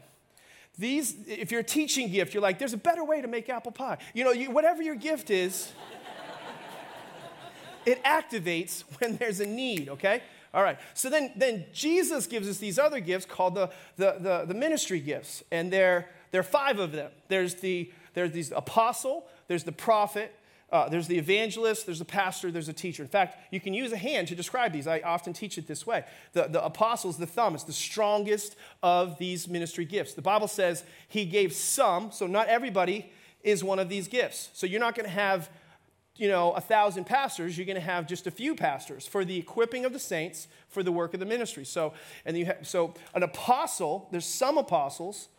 [0.77, 3.71] These, if you're a teaching gift, you're like, there's a better way to make apple
[3.71, 3.97] pie.
[4.13, 5.71] You know, you, whatever your gift is,
[7.85, 10.23] it activates when there's a need, okay?
[10.53, 10.79] All right.
[10.93, 14.99] So then, then Jesus gives us these other gifts called the, the, the, the ministry
[14.99, 15.43] gifts.
[15.51, 17.11] And there, there are five of them.
[17.27, 20.33] There's the there's the apostle, there's the prophet,
[20.73, 23.03] uh, there's the evangelist, there's a pastor, there's a teacher.
[23.03, 24.87] In fact, you can use a hand to describe these.
[24.87, 26.03] I often teach it this way.
[26.33, 30.15] The, the apostle's the thumb, it's the strongest of these ministry gifts.
[30.15, 33.11] The Bible says he gave some, so not everybody
[33.43, 34.49] is one of these gifts.
[34.53, 35.49] So you're not going to have
[36.15, 39.37] you know, a thousand pastors, you're going to have just a few pastors for the
[39.37, 41.65] equipping of the saints for the work of the ministry.
[41.65, 41.93] So,
[42.25, 45.29] and you have, so an apostle, there's some apostles,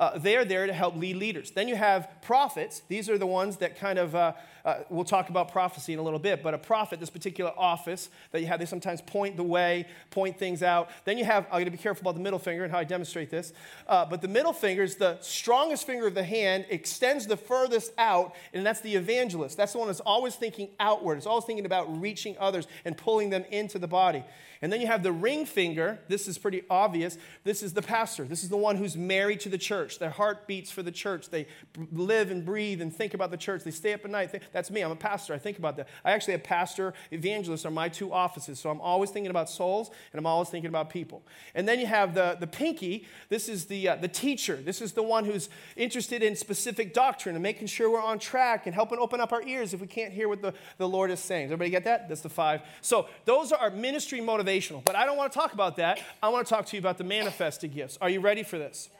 [0.00, 1.50] uh, they're there to help lead leaders.
[1.50, 2.80] Then you have prophets.
[2.88, 4.32] These are the ones that kind of, uh,
[4.64, 8.10] uh, we'll talk about prophecy in a little bit, but a prophet, this particular office
[8.32, 10.90] that you have, they sometimes point the way, point things out.
[11.04, 13.30] Then you have, going to be careful about the middle finger and how I demonstrate
[13.30, 13.52] this,
[13.86, 17.92] uh, but the middle finger is the strongest finger of the hand, extends the furthest
[17.98, 19.56] out, and that's the evangelist.
[19.56, 21.18] That's the one that's always thinking outward.
[21.18, 24.24] It's always thinking about reaching others and pulling them into the body.
[24.62, 25.98] And then you have the ring finger.
[26.08, 27.16] This is pretty obvious.
[27.44, 28.24] This is the pastor.
[28.24, 29.98] This is the one who's married to the church.
[29.98, 31.30] Their heart beats for the church.
[31.30, 31.46] They
[31.92, 33.64] live and breathe and think about the church.
[33.64, 34.38] They stay up at night.
[34.52, 34.82] That's me.
[34.82, 35.34] I'm a pastor.
[35.34, 35.88] I think about that.
[36.04, 38.58] I actually have pastor, evangelist are my two offices.
[38.58, 41.22] So I'm always thinking about souls and I'm always thinking about people.
[41.54, 43.06] And then you have the, the pinky.
[43.28, 44.56] This is the, uh, the teacher.
[44.56, 48.66] This is the one who's interested in specific doctrine and making sure we're on track
[48.66, 51.20] and helping open up our ears if we can't hear what the, the Lord is
[51.20, 51.46] saying.
[51.46, 52.08] Does everybody get that?
[52.08, 52.62] That's the five.
[52.80, 54.84] So those are our ministry motivational.
[54.84, 56.00] But I don't want to talk about that.
[56.22, 57.98] I want to talk to you about the manifested gifts.
[58.00, 58.90] Are you ready for this?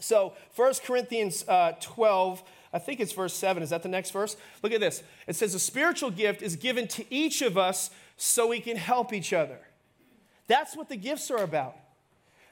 [0.00, 3.62] So, 1 Corinthians uh, 12, I think it's verse 7.
[3.62, 4.36] Is that the next verse?
[4.62, 5.02] Look at this.
[5.26, 9.12] It says, A spiritual gift is given to each of us so we can help
[9.12, 9.58] each other.
[10.46, 11.76] That's what the gifts are about.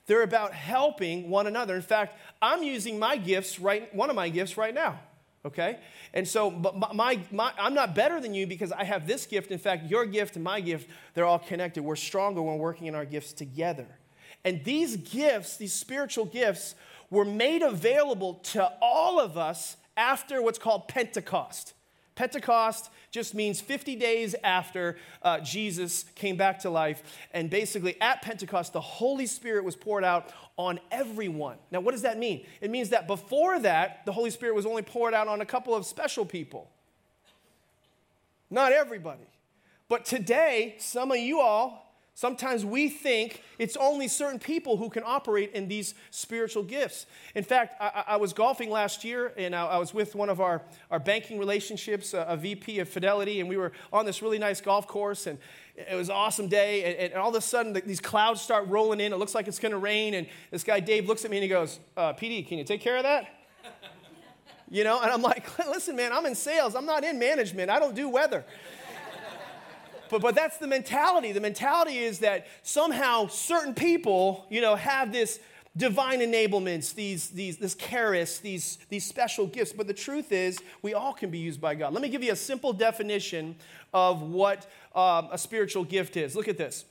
[0.06, 1.74] They're about helping one another.
[1.74, 5.00] In fact, I'm using my gifts right, one of my gifts right now
[5.46, 5.78] okay?
[6.12, 9.50] And so, but my, my, I'm not better than you because I have this gift.
[9.50, 11.82] In fact, your gift and my gift, they're all connected.
[11.82, 13.86] We're stronger when working in our gifts together.
[14.44, 16.74] And these gifts, these spiritual gifts,
[17.10, 21.74] were made available to all of us after what's called Pentecost.
[22.16, 27.02] Pentecost just means 50 days after uh, Jesus came back to life.
[27.32, 31.58] And basically, at Pentecost, the Holy Spirit was poured out on everyone.
[31.70, 32.46] Now, what does that mean?
[32.62, 35.74] It means that before that, the Holy Spirit was only poured out on a couple
[35.74, 36.70] of special people,
[38.50, 39.28] not everybody.
[39.88, 41.85] But today, some of you all,
[42.16, 47.04] Sometimes we think it's only certain people who can operate in these spiritual gifts.
[47.34, 50.40] In fact, I, I was golfing last year and I, I, was with one of
[50.40, 54.38] our, our banking relationships, a, a, VP of Fidelity, and we were on this really
[54.38, 55.26] nice golf course.
[55.26, 55.38] And
[55.76, 56.84] it was an awesome day.
[56.84, 59.12] And, and all of a sudden, the, these clouds start rolling in.
[59.12, 60.14] It looks like it's going to rain.
[60.14, 62.80] And this guy, Dave, looks at me and he goes, uh, PD, can you take
[62.80, 63.26] care of that?
[64.68, 66.74] You know, and I'm like, listen, man, I'm in sales.
[66.74, 67.70] I'm not in management.
[67.70, 68.44] I don't do weather
[70.08, 71.32] but, but that's the mentality.
[71.32, 75.40] The mentality is that somehow certain people, you know, have this
[75.76, 79.72] divine enablements, these, these, this charis, these, these special gifts.
[79.72, 81.92] But the truth is, we all can be used by God.
[81.92, 83.56] Let me give you a simple definition
[83.92, 86.34] of what um, a spiritual gift is.
[86.34, 86.84] Look at this.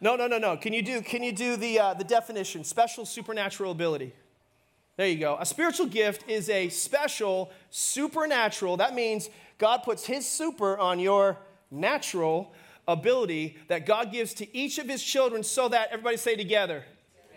[0.00, 0.56] No, no, no, no.
[0.56, 2.64] Can you do, can you do the, uh, the definition?
[2.64, 4.12] Special supernatural ability.
[4.96, 5.36] There you go.
[5.40, 8.76] A spiritual gift is a special supernatural.
[8.78, 11.38] That means God puts his super on your
[11.70, 12.52] natural
[12.86, 16.84] ability that God gives to each of his children so that, everybody say together,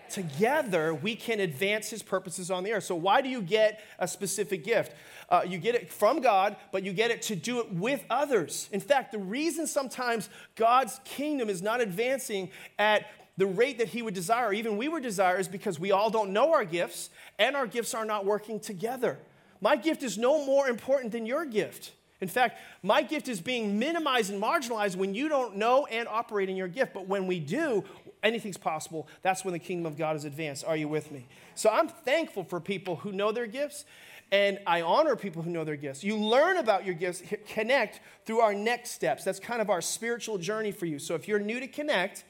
[0.10, 2.84] together we can advance his purposes on the earth.
[2.84, 4.94] So, why do you get a specific gift?
[5.30, 8.70] Uh, you get it from God, but you get it to do it with others.
[8.72, 14.02] In fact, the reason sometimes God's kingdom is not advancing at the rate that he
[14.02, 17.56] would desire, even we would desire, is because we all don't know our gifts and
[17.56, 19.20] our gifts are not working together.
[19.60, 21.92] My gift is no more important than your gift.
[22.26, 26.50] In fact, my gift is being minimized and marginalized when you don't know and operate
[26.50, 26.92] in your gift.
[26.92, 27.84] But when we do,
[28.24, 29.08] anything's possible.
[29.22, 30.66] That's when the kingdom of God is advanced.
[30.66, 31.28] Are you with me?
[31.54, 33.86] So I'm thankful for people who know their gifts,
[34.32, 36.04] and I honor people who know their gifts.
[36.04, 39.24] You learn about your gifts, connect through our next steps.
[39.24, 40.98] That's kind of our spiritual journey for you.
[40.98, 42.24] So if you're new to connect,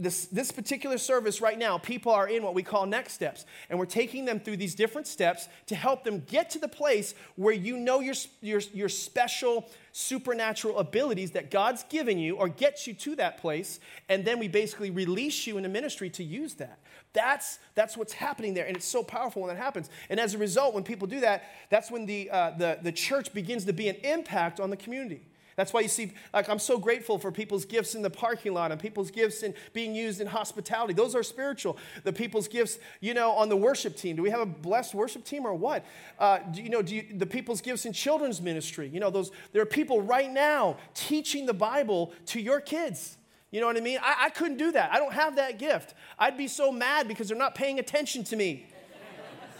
[0.00, 3.44] this, this particular service right now, people are in what we call next steps.
[3.68, 7.14] And we're taking them through these different steps to help them get to the place
[7.36, 12.86] where you know your, your, your special supernatural abilities that God's given you or gets
[12.86, 13.78] you to that place.
[14.08, 16.78] And then we basically release you in the ministry to use that.
[17.12, 18.66] That's, that's what's happening there.
[18.66, 19.90] And it's so powerful when that happens.
[20.08, 23.34] And as a result, when people do that, that's when the, uh, the, the church
[23.34, 25.26] begins to be an impact on the community.
[25.60, 28.72] That's why you see, like, I'm so grateful for people's gifts in the parking lot
[28.72, 30.94] and people's gifts in being used in hospitality.
[30.94, 31.76] Those are spiritual.
[32.02, 34.16] The people's gifts, you know, on the worship team.
[34.16, 35.84] Do we have a blessed worship team or what?
[36.18, 38.88] Uh, do you know, do you, the people's gifts in children's ministry?
[38.88, 43.18] You know, those, there are people right now teaching the Bible to your kids.
[43.50, 43.98] You know what I mean?
[44.02, 44.90] I, I couldn't do that.
[44.94, 45.92] I don't have that gift.
[46.18, 48.66] I'd be so mad because they're not paying attention to me.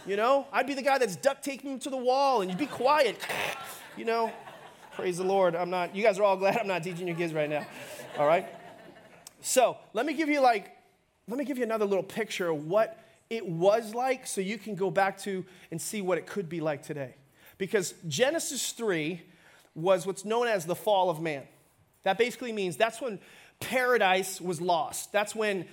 [0.06, 2.58] You know, I'd be the guy that's duct taping them to the wall and you'd
[2.58, 3.18] be quiet.
[3.98, 4.32] You know,
[5.00, 5.56] Praise the Lord.
[5.56, 7.66] I'm not, you guys are all glad I'm not teaching your kids right now.
[8.18, 8.46] All right?
[9.40, 10.76] So let me give you like,
[11.26, 14.74] let me give you another little picture of what it was like so you can
[14.74, 17.14] go back to and see what it could be like today.
[17.56, 19.22] Because Genesis 3
[19.74, 21.44] was what's known as the fall of man.
[22.02, 23.20] That basically means that's when
[23.58, 25.12] paradise was lost.
[25.12, 25.64] That's when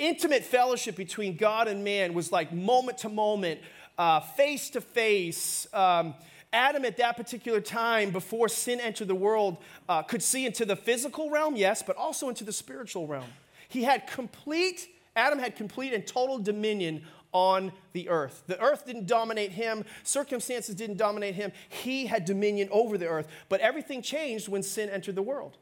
[0.00, 3.60] intimate fellowship between God and man was like moment to moment,
[3.96, 5.68] uh, face to face.
[5.72, 6.14] Um,
[6.52, 9.56] Adam, at that particular time, before sin entered the world,
[9.88, 13.28] uh, could see into the physical realm, yes, but also into the spiritual realm.
[13.68, 18.42] He had complete, Adam had complete and total dominion on the earth.
[18.46, 21.52] The earth didn't dominate him, circumstances didn't dominate him.
[21.68, 23.28] He had dominion over the earth.
[23.48, 25.56] But everything changed when sin entered the world.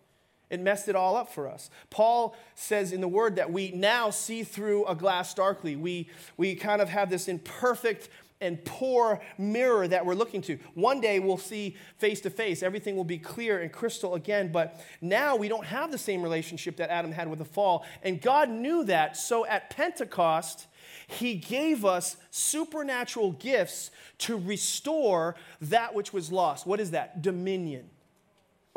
[0.50, 1.70] It messed it all up for us.
[1.90, 5.76] Paul says in the word that we now see through a glass darkly.
[5.76, 8.08] We, we kind of have this imperfect
[8.40, 10.58] and poor mirror that we're looking to.
[10.74, 14.80] One day we'll see face to face, everything will be clear and crystal again, but
[15.00, 17.84] now we don't have the same relationship that Adam had with the fall.
[18.02, 20.66] And God knew that, so at Pentecost,
[21.06, 26.66] He gave us supernatural gifts to restore that which was lost.
[26.66, 27.22] What is that?
[27.22, 27.90] Dominion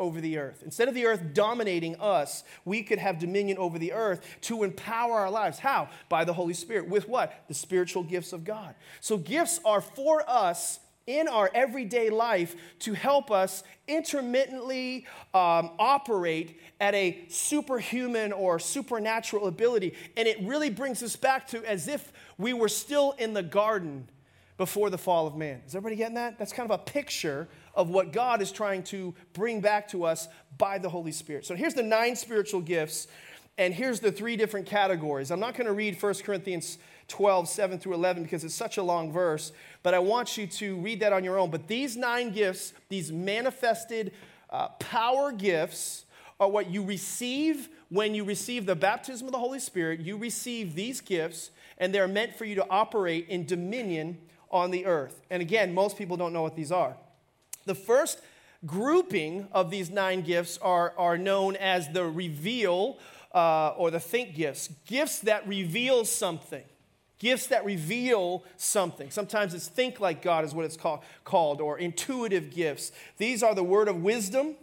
[0.00, 0.62] over the earth.
[0.64, 5.20] Instead of the earth dominating us, we could have dominion over the earth to empower
[5.20, 5.58] our lives.
[5.58, 5.88] How?
[6.08, 6.88] By the Holy Spirit.
[6.88, 7.44] With what?
[7.48, 8.74] The spiritual gifts of God.
[9.00, 16.60] So gifts are for us in our everyday life to help us intermittently um, operate
[16.80, 19.94] at a superhuman or supernatural ability.
[20.16, 24.08] And it really brings us back to as if we were still in the garden
[24.56, 25.62] before the fall of man.
[25.66, 26.38] Is everybody getting that?
[26.38, 30.28] That's kind of a picture of what God is trying to bring back to us
[30.58, 31.44] by the Holy Spirit.
[31.44, 33.08] So here's the nine spiritual gifts,
[33.58, 35.30] and here's the three different categories.
[35.30, 38.82] I'm not going to read 1 Corinthians 12, 7 through 11, because it's such a
[38.82, 41.50] long verse, but I want you to read that on your own.
[41.50, 44.12] But these nine gifts, these manifested
[44.50, 46.04] uh, power gifts,
[46.40, 50.00] are what you receive when you receive the baptism of the Holy Spirit.
[50.00, 54.18] You receive these gifts, and they're meant for you to operate in dominion
[54.54, 55.20] on the earth.
[55.28, 56.96] And again, most people don't know what these are.
[57.66, 58.20] The first
[58.64, 62.98] grouping of these nine gifts are, are known as the reveal
[63.34, 66.62] uh, or the think gifts gifts that reveal something.
[67.18, 69.10] Gifts that reveal something.
[69.10, 72.92] Sometimes it's think like God, is what it's call, called, or intuitive gifts.
[73.16, 74.54] These are the word of wisdom,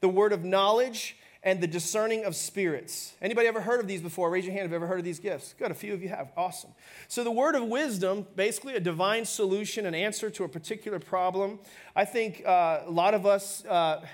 [0.00, 1.16] the word of knowledge,
[1.46, 3.14] and the discerning of spirits.
[3.22, 4.30] Anybody ever heard of these before?
[4.30, 5.54] Raise your hand if you've ever heard of these gifts.
[5.56, 6.32] Good, a few of you have.
[6.36, 6.70] Awesome.
[7.06, 11.60] So, the word of wisdom, basically a divine solution, an answer to a particular problem.
[11.94, 13.64] I think uh, a lot of us.
[13.64, 14.04] Uh,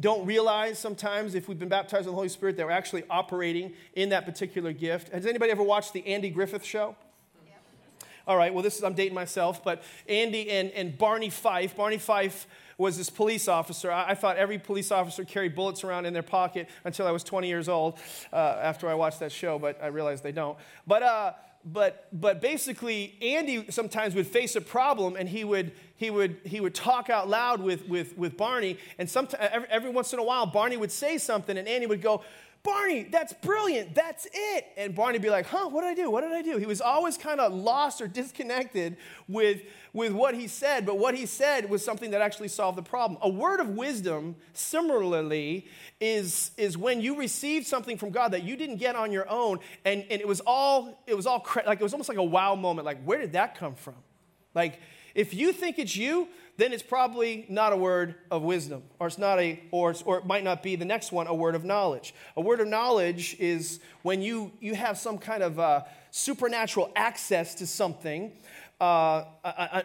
[0.00, 3.72] don't realize sometimes if we've been baptized in the Holy Spirit that we're actually operating
[3.94, 5.08] in that particular gift.
[5.08, 6.94] Has anybody ever watched the Andy Griffith show?
[8.28, 11.96] All right, well, this is, I'm dating myself, but Andy and, and Barney Fife, Barney
[11.96, 13.90] Fife was this police officer.
[13.90, 17.24] I, I, thought every police officer carried bullets around in their pocket until I was
[17.24, 17.98] 20 years old
[18.30, 20.58] uh, after I watched that show, but I realized they don't.
[20.86, 21.32] But, uh,
[21.64, 26.60] but, but basically, Andy sometimes would face a problem and he would, he would, he
[26.60, 28.76] would talk out loud with, with, with Barney.
[28.98, 29.10] And
[29.40, 32.22] every, every once in a while, Barney would say something and Andy would go,
[32.62, 33.94] Barney, that's brilliant.
[33.94, 34.66] That's it.
[34.76, 36.10] And Barney be like, huh, what did I do?
[36.10, 36.58] What did I do?
[36.58, 38.96] He was always kind of lost or disconnected
[39.28, 42.82] with, with what he said, but what he said was something that actually solved the
[42.82, 43.18] problem.
[43.22, 45.66] A word of wisdom, similarly,
[46.00, 49.60] is, is when you receive something from God that you didn't get on your own,
[49.84, 52.54] and, and it was all, it was all, like, it was almost like a wow
[52.54, 52.84] moment.
[52.84, 53.94] Like, where did that come from?
[54.54, 54.80] Like,
[55.14, 59.16] if you think it's you, then it's probably not a word of wisdom, or it's
[59.16, 62.12] not a, or, or it might not be the next one, a word of knowledge.
[62.36, 67.54] A word of knowledge is when you, you have some kind of uh, supernatural access
[67.54, 68.32] to something,
[68.80, 69.22] uh,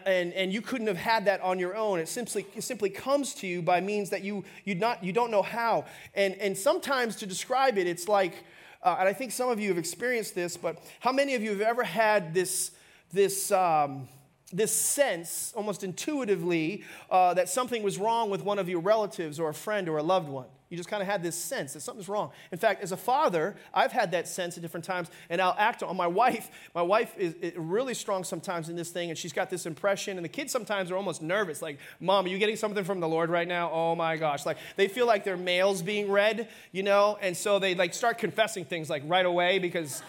[0.04, 2.00] and, and you couldn't have had that on your own.
[2.00, 5.30] It simply, it simply comes to you by means that you, you, not, you don't
[5.30, 5.84] know how.
[6.12, 8.34] And, and sometimes to describe it, it's like,
[8.82, 11.50] uh, and I think some of you have experienced this, but how many of you
[11.50, 12.72] have ever had this,
[13.12, 14.08] this, um,
[14.54, 19.48] this sense, almost intuitively, uh, that something was wrong with one of your relatives or
[19.50, 20.46] a friend or a loved one.
[20.70, 22.30] You just kind of had this sense that something's wrong.
[22.50, 25.82] In fact, as a father, I've had that sense at different times, and I'll act
[25.82, 26.50] on my wife.
[26.74, 30.24] My wife is, really strong sometimes in this thing, and she's got this impression, and
[30.24, 33.30] the kids sometimes are almost nervous, like, Mom, are you getting something from the Lord
[33.30, 33.70] right now?
[33.72, 34.46] Oh my gosh.
[34.46, 38.18] Like, they feel like their mail's being read, you know, and so they like start
[38.18, 40.02] confessing things like right away because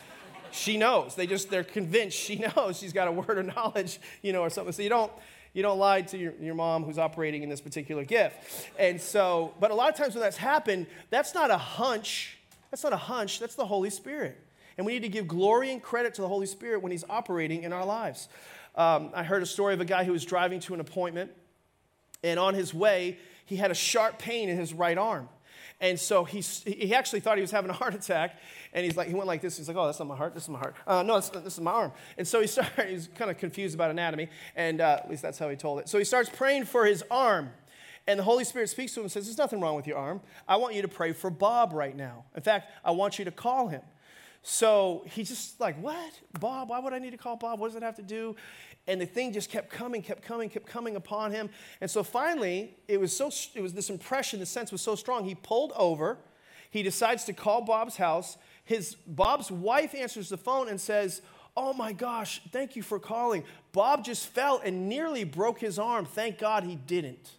[0.55, 1.15] she knows.
[1.15, 2.77] They just, they're convinced she knows.
[2.77, 4.73] She's got a word of knowledge, you know, or something.
[4.73, 5.11] So you don't,
[5.53, 8.69] you don't lie to your, your mom who's operating in this particular gift.
[8.77, 12.37] And so, but a lot of times when that's happened, that's not a hunch.
[12.71, 13.39] That's not a hunch.
[13.39, 14.37] That's the Holy Spirit.
[14.77, 17.63] And we need to give glory and credit to the Holy Spirit when He's operating
[17.63, 18.27] in our lives.
[18.75, 21.31] Um, I heard a story of a guy who was driving to an appointment,
[22.23, 25.29] and on his way, he had a sharp pain in his right arm.
[25.81, 28.39] And so he, he actually thought he was having a heart attack.
[28.73, 29.57] And he's like, he went like this.
[29.57, 30.33] He's like, oh, that's not my heart.
[30.33, 30.75] This is my heart.
[30.87, 31.91] Uh, no, this, is my arm.
[32.17, 34.29] And so he started, he's kind of confused about anatomy.
[34.55, 35.89] And uh, at least that's how he told it.
[35.89, 37.51] So he starts praying for his arm.
[38.07, 40.21] And the Holy Spirit speaks to him and says, There's nothing wrong with your arm.
[40.47, 42.25] I want you to pray for Bob right now.
[42.35, 43.81] In fact, I want you to call him.
[44.43, 46.19] So he's just like, What?
[46.39, 46.69] Bob?
[46.69, 47.59] Why would I need to call Bob?
[47.59, 48.35] What does it have to do?
[48.87, 51.49] And the thing just kept coming, kept coming, kept coming upon him.
[51.81, 55.25] And so finally, it was so it was this impression, the sense was so strong.
[55.25, 56.17] He pulled over.
[56.69, 58.37] He decides to call Bob's house.
[58.63, 61.21] His Bob's wife answers the phone and says,
[61.55, 63.43] "Oh my gosh, thank you for calling.
[63.71, 66.05] Bob just fell and nearly broke his arm.
[66.05, 67.31] Thank God he didn't."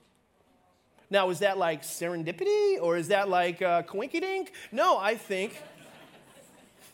[1.10, 4.52] Now, is that like serendipity or is that like uh, coinky dink?
[4.72, 5.62] No, I think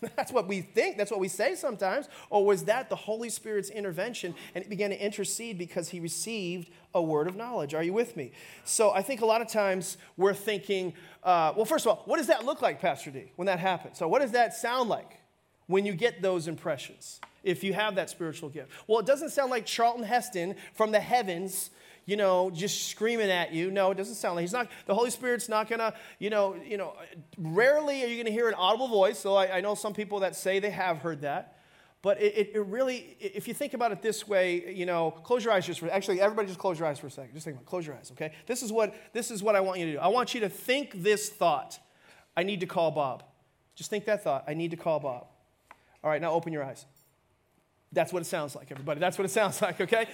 [0.17, 2.09] That's what we think, that's what we say sometimes.
[2.29, 6.71] Or was that the Holy Spirit's intervention and it began to intercede because he received
[6.95, 7.73] a word of knowledge?
[7.75, 8.33] Are you with me?
[8.65, 12.17] So I think a lot of times we're thinking, uh, well, first of all, what
[12.17, 13.99] does that look like, Pastor D, when that happens?
[13.99, 15.21] So, what does that sound like
[15.67, 17.21] when you get those impressions?
[17.45, 18.71] If you have that spiritual gift.
[18.87, 21.71] Well, it doesn't sound like Charlton Heston from the heavens
[22.05, 23.71] you know, just screaming at you.
[23.71, 24.69] No, it doesn't sound like he's not.
[24.87, 26.95] The Holy Spirit's not gonna, you know, you know.
[27.39, 29.19] Rarely are you gonna hear an audible voice.
[29.19, 31.59] So I, I know some people that say they have heard that,
[32.03, 35.53] but it, it, really, if you think about it this way, you know, close your
[35.53, 35.89] eyes just for.
[35.91, 37.33] Actually, everybody, just close your eyes for a second.
[37.35, 37.63] Just think about.
[37.63, 37.71] It.
[37.71, 38.33] Close your eyes, okay?
[38.47, 39.99] This is what this is what I want you to do.
[39.99, 41.79] I want you to think this thought.
[42.37, 43.23] I need to call Bob.
[43.77, 44.45] Just think that thought.
[44.49, 45.27] I need to call Bob.
[46.03, 46.85] All right, now open your eyes.
[47.93, 48.99] That's what it sounds like, everybody.
[48.99, 50.07] That's what it sounds like, okay?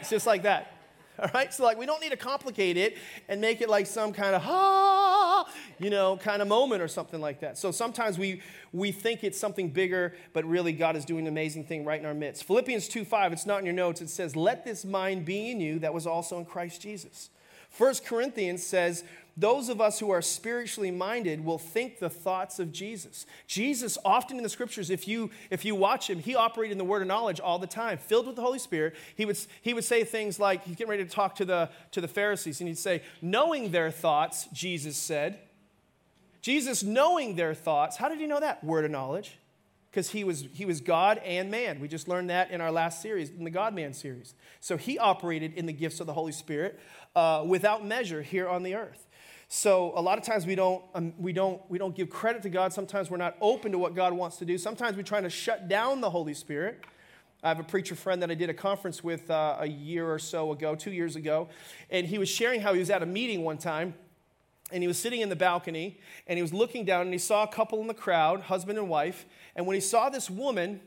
[0.00, 0.72] It's just like that.
[1.18, 1.52] All right?
[1.52, 4.42] So, like, we don't need to complicate it and make it like some kind of,
[4.44, 7.56] ah, you know, kind of moment or something like that.
[7.56, 11.64] So sometimes we, we think it's something bigger, but really God is doing an amazing
[11.64, 12.44] thing right in our midst.
[12.44, 14.00] Philippians 2 5, it's not in your notes.
[14.00, 17.30] It says, Let this mind be in you that was also in Christ Jesus.
[17.70, 19.02] First Corinthians says,
[19.36, 23.26] those of us who are spiritually minded will think the thoughts of Jesus.
[23.46, 26.84] Jesus, often in the scriptures, if you, if you watch him, he operated in the
[26.84, 28.94] word of knowledge all the time, filled with the Holy Spirit.
[29.16, 32.00] He would, he would say things like, he's getting ready to talk to the, to
[32.00, 35.40] the Pharisees, and he'd say, Knowing their thoughts, Jesus said.
[36.40, 38.62] Jesus, knowing their thoughts, how did he know that?
[38.62, 39.38] Word of knowledge
[39.94, 41.78] because he was, he was God and man.
[41.78, 44.34] We just learned that in our last series, in the God Man series.
[44.58, 46.80] So he operated in the gifts of the Holy Spirit
[47.14, 49.03] uh, without measure here on the earth.
[49.56, 52.48] So a lot of times we don't, um, we, don't, we don't give credit to
[52.50, 52.72] God.
[52.72, 54.58] Sometimes we're not open to what God wants to do.
[54.58, 56.84] Sometimes we're trying to shut down the Holy Spirit.
[57.40, 60.18] I have a preacher friend that I did a conference with uh, a year or
[60.18, 61.48] so ago, two years ago,
[61.88, 63.94] and he was sharing how he was at a meeting one time
[64.72, 67.44] and he was sitting in the balcony and he was looking down and he saw
[67.44, 69.24] a couple in the crowd, husband and wife.
[69.54, 70.80] And when he saw this woman,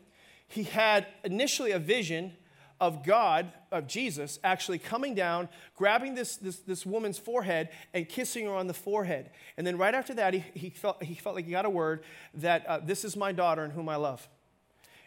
[0.45, 2.33] he had initially a vision
[2.79, 8.45] of God, of Jesus, actually coming down, grabbing this, this, this woman's forehead and kissing
[8.45, 9.31] her on the forehead.
[9.57, 12.03] And then right after that, he, he, felt, he felt like he got a word
[12.35, 14.27] that uh, this is my daughter in whom I love.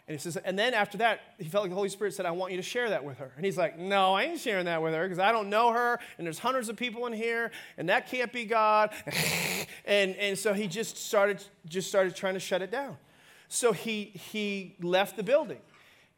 [0.07, 2.31] And he says, and then after that, he felt like the Holy Spirit said, I
[2.31, 3.31] want you to share that with her.
[3.37, 5.99] And he's like, No, I ain't sharing that with her because I don't know her,
[6.17, 8.89] and there's hundreds of people in here, and that can't be God.
[9.85, 12.97] and, and so he just started, just started trying to shut it down.
[13.47, 15.59] So he, he left the building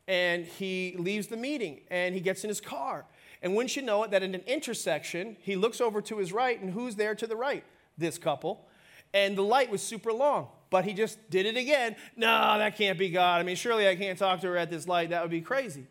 [0.07, 3.05] and he leaves the meeting and he gets in his car.
[3.41, 6.59] And wouldn't you know it, that in an intersection, he looks over to his right,
[6.61, 7.63] and who's there to the right?
[7.97, 8.67] This couple.
[9.13, 11.95] And the light was super long but he just did it again.
[12.15, 13.39] No, that can't be God.
[13.39, 15.11] I mean, surely I can't talk to her at this light.
[15.11, 15.85] That would be crazy.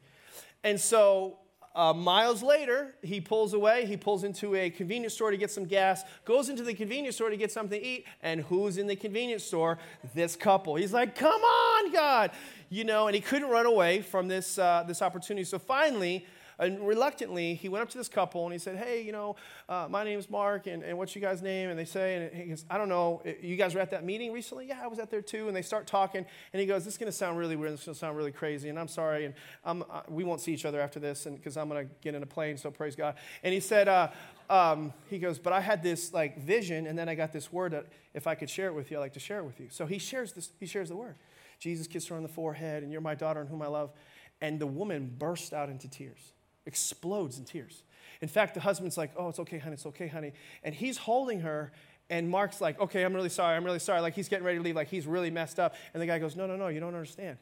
[0.65, 1.39] And so
[1.77, 3.87] uh, miles later, he pulls away.
[3.87, 7.31] He pulls into a convenience store to get some gas, goes into the convenience store
[7.31, 8.07] to get something to eat.
[8.25, 9.79] And who's in the convenience store?
[10.15, 10.75] This couple.
[10.75, 12.33] He's like, come on, God.
[12.73, 15.45] You know, and he couldn't run away from this, uh, this opportunity.
[15.45, 16.25] So finally,
[16.59, 19.37] and reluctantly, he went up to this couple and he said, Hey, you know,
[19.68, 21.68] uh, my name is Mark, and, and what's you guys' name?
[21.68, 24.33] And they say, and he goes, I don't know, you guys were at that meeting
[24.33, 24.68] recently?
[24.68, 25.49] Yeah, I was at there too.
[25.49, 27.75] And they start talking, and he goes, This is going to sound really weird.
[27.75, 29.35] This is going to sound really crazy, and I'm sorry, and
[29.66, 32.23] I'm, uh, we won't see each other after this because I'm going to get in
[32.23, 33.16] a plane, so praise God.
[33.43, 34.09] And he said, uh,
[34.49, 37.73] um, he goes, but I had this like vision, and then I got this word
[37.73, 39.66] that if I could share it with you, I'd like to share it with you.
[39.68, 40.53] So he shares this.
[40.59, 41.16] He shares the word.
[41.63, 43.93] Jesus kissed her on the forehead, and you're my daughter in whom I love.
[44.41, 46.33] And the woman burst out into tears
[46.67, 47.83] explodes in tears.
[48.21, 50.33] In fact, the husband's like, Oh, it's okay, honey, it's okay, honey.
[50.63, 51.73] And he's holding her,
[52.11, 54.01] and Mark's like, Okay, I'm really sorry, I'm really sorry.
[54.01, 55.75] Like he's getting ready to leave, like he's really messed up.
[55.95, 57.39] And the guy goes, No, no, no, you don't understand.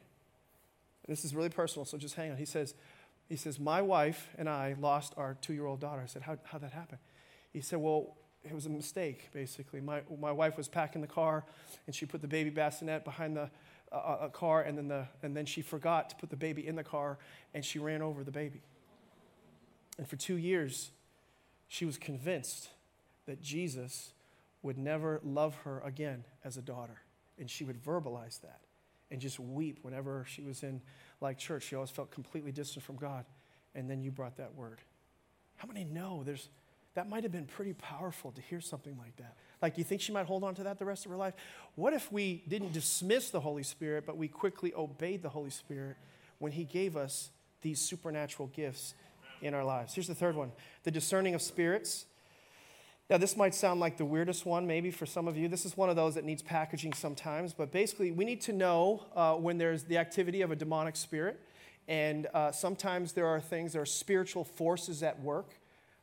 [1.07, 2.37] This is really personal, so just hang on.
[2.37, 2.75] He says,
[3.27, 6.01] he says, My wife and I lost our two year old daughter.
[6.01, 6.99] I said, How, How'd that happen?
[7.51, 9.81] He said, Well, it was a mistake, basically.
[9.81, 11.45] My, my wife was packing the car,
[11.85, 13.51] and she put the baby bassinet behind the
[13.91, 16.83] uh, car, and then, the, and then she forgot to put the baby in the
[16.83, 17.17] car,
[17.53, 18.61] and she ran over the baby.
[19.97, 20.91] And for two years,
[21.67, 22.69] she was convinced
[23.27, 24.13] that Jesus
[24.61, 27.01] would never love her again as a daughter.
[27.39, 28.61] And she would verbalize that
[29.09, 30.81] and just weep whenever she was in
[31.19, 31.63] like church.
[31.63, 33.25] She always felt completely distant from God.
[33.75, 34.79] And then you brought that word.
[35.55, 36.49] How many know there's
[36.93, 39.37] that might have been pretty powerful to hear something like that?
[39.61, 41.33] Like, do you think she might hold on to that the rest of her life?
[41.75, 45.97] What if we didn't dismiss the Holy Spirit, but we quickly obeyed the Holy Spirit
[46.39, 47.29] when He gave us
[47.61, 48.95] these supernatural gifts
[49.41, 49.93] in our lives.
[49.93, 50.51] Here's the third one
[50.83, 52.05] the discerning of spirits.
[53.09, 55.49] Now, this might sound like the weirdest one, maybe for some of you.
[55.49, 59.05] This is one of those that needs packaging sometimes, but basically, we need to know
[59.15, 61.39] uh, when there's the activity of a demonic spirit.
[61.89, 65.55] And uh, sometimes there are things, there are spiritual forces at work.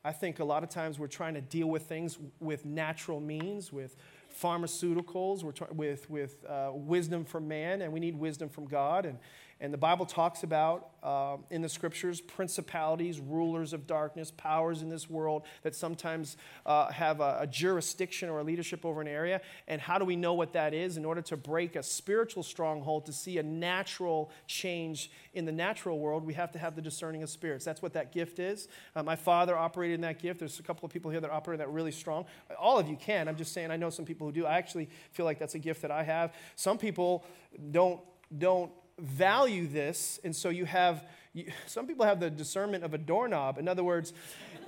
[0.08, 3.70] I think a lot of times we're trying to deal with things with natural means,
[3.70, 3.94] with
[4.42, 9.04] pharmaceuticals, we're with, with uh, wisdom from man, and we need wisdom from God.
[9.04, 9.18] And,
[9.60, 14.88] and the Bible talks about uh, in the scriptures principalities, rulers of darkness, powers in
[14.88, 19.40] this world that sometimes uh, have a, a, jurisdiction or a leadership over an area.
[19.66, 20.96] And how do we know what that is?
[20.96, 25.98] In order to break a spiritual stronghold, to see a natural change in the natural
[25.98, 27.64] world, we have to have the discerning of spirits.
[27.64, 28.68] That's what that gift is.
[28.94, 30.38] Uh, my father operated in that gift.
[30.38, 32.26] There's a couple of people here that operate that really strong.
[32.58, 33.28] All of you can.
[33.28, 34.46] I'm just saying, I know some people who do.
[34.46, 36.32] I actually feel like that's a gift that I have.
[36.54, 37.24] Some people
[37.70, 38.00] don't
[38.36, 42.98] don't value this, and so you have, you, some people have the discernment of a
[42.98, 43.58] doorknob.
[43.58, 44.12] In other words,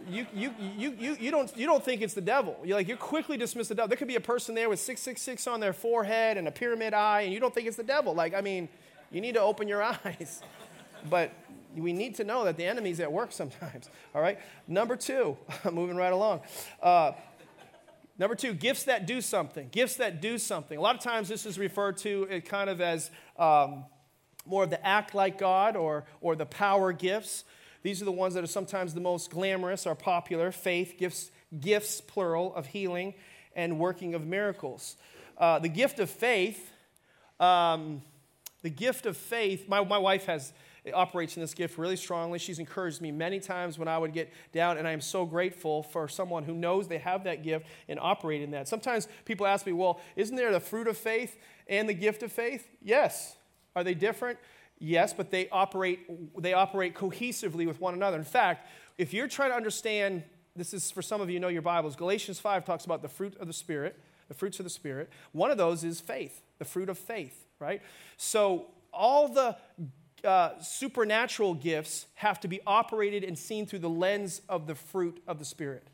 [0.09, 2.57] you, you, you, you, you, don't, you don't think it's the devil.
[2.65, 3.89] You're like you quickly dismiss the devil.
[3.89, 7.23] There could be a person there with 666 on their forehead and a pyramid eye,
[7.23, 8.15] and you don't think it's the devil.
[8.15, 8.69] Like, I mean,
[9.11, 10.43] you need to open your eyes.
[11.09, 11.33] But
[11.77, 13.91] we need to know that the enemy's at work sometimes.
[14.15, 14.39] All right?
[14.67, 15.37] Number two,
[15.73, 16.41] moving right along.
[16.83, 17.13] Uh,
[18.19, 19.71] Number two, gifts that do something.
[19.73, 20.77] Gifts that do something.
[20.77, 23.87] A lot of times this is referred to kind of as um,
[24.47, 27.45] more of the act like God or, or the power gifts.
[27.83, 30.53] These are the ones that are sometimes the most glamorous or popular.
[30.53, 33.15] Faith, gifts, gifts, plural, of healing
[33.55, 34.97] and working of miracles.
[35.39, 36.71] Uh, the gift of faith,
[37.39, 38.03] um,
[38.63, 40.53] the gift of faith, my, my wife has
[40.95, 42.39] operates in this gift really strongly.
[42.39, 45.83] She's encouraged me many times when I would get down, and I am so grateful
[45.83, 48.69] for someone who knows they have that gift and operate in that.
[48.69, 51.39] Sometimes people ask me, well, isn't there the fruit of faith
[51.69, 52.67] and the gift of faith?
[52.83, 53.37] Yes.
[53.77, 54.39] Are they different?
[54.79, 56.01] Yes, but they operate,
[56.41, 58.17] they operate cohesively with one another.
[58.17, 58.69] In fact,
[58.99, 60.23] if you're trying to understand,
[60.57, 63.37] this is for some of you know your Bibles, Galatians 5 talks about the fruit
[63.39, 63.99] of the Spirit,
[64.29, 65.11] the fruits of the Spirit.
[65.33, 67.83] One of those is faith, the fruit of faith, right?
[68.17, 69.57] So all the
[70.25, 75.23] uh, supernatural gifts have to be operated and seen through the lens of the fruit
[75.27, 75.87] of the Spirit.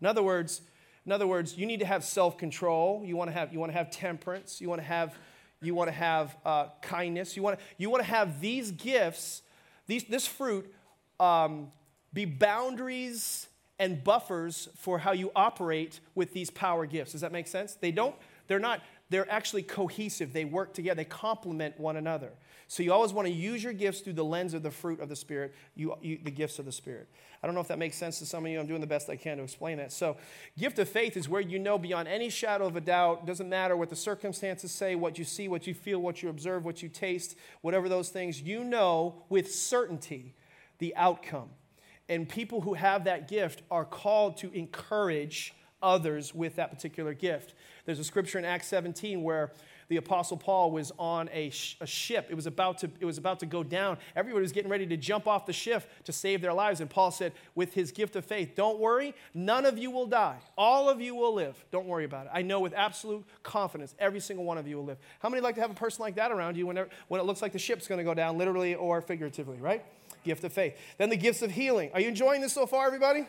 [0.00, 0.62] In other words,
[1.04, 3.02] in other words, you need to have self-control.
[3.04, 4.60] You want to have, you want to have temperance.
[4.60, 5.16] You want to have,
[5.62, 7.36] you want to have uh, kindness.
[7.36, 9.42] You want to, you want to have these gifts,
[9.86, 10.72] these, this fruit,
[11.18, 11.72] um,
[12.12, 13.48] be boundaries
[13.78, 17.12] and buffers for how you operate with these power gifts.
[17.12, 17.74] Does that make sense?
[17.74, 18.14] They don't,
[18.46, 18.80] they're not,
[19.10, 20.32] they're actually cohesive.
[20.32, 20.96] They work together.
[20.96, 22.32] They complement one another.
[22.68, 25.08] So you always want to use your gifts through the lens of the fruit of
[25.08, 27.08] the Spirit, you, you, the gifts of the Spirit.
[27.42, 28.58] I don't know if that makes sense to some of you.
[28.58, 29.92] I'm doing the best I can to explain that.
[29.92, 30.16] So,
[30.58, 33.76] gift of faith is where you know beyond any shadow of a doubt, doesn't matter
[33.76, 36.88] what the circumstances say, what you see, what you feel, what you observe, what you
[36.88, 40.34] taste, whatever those things, you know with certainty
[40.78, 41.50] the outcome.
[42.08, 47.54] And people who have that gift are called to encourage others with that particular gift.
[47.84, 49.52] There's a scripture in Acts 17 where
[49.88, 52.28] the apostle paul was on a, sh- a, ship.
[52.30, 53.98] It was about to it was about to go down.
[54.14, 56.80] Everybody was getting ready to jump off the ship to save their lives.
[56.80, 59.14] And paul said with his gift of faith don't worry.
[59.34, 60.38] None of you will die.
[60.56, 61.62] All of you will live.
[61.70, 62.32] Don't worry about it.
[62.34, 64.98] I know with absolute confidence every single one of you will live.
[65.20, 66.76] How many like to have a person like that around you when,
[67.08, 69.84] when it looks like the ship's going to go down literally or figuratively right?
[70.24, 70.76] Gift of faith.
[70.98, 71.90] Then the gifts of healing.
[71.94, 73.20] Are you enjoying this so far everybody?
[73.20, 73.28] Yes.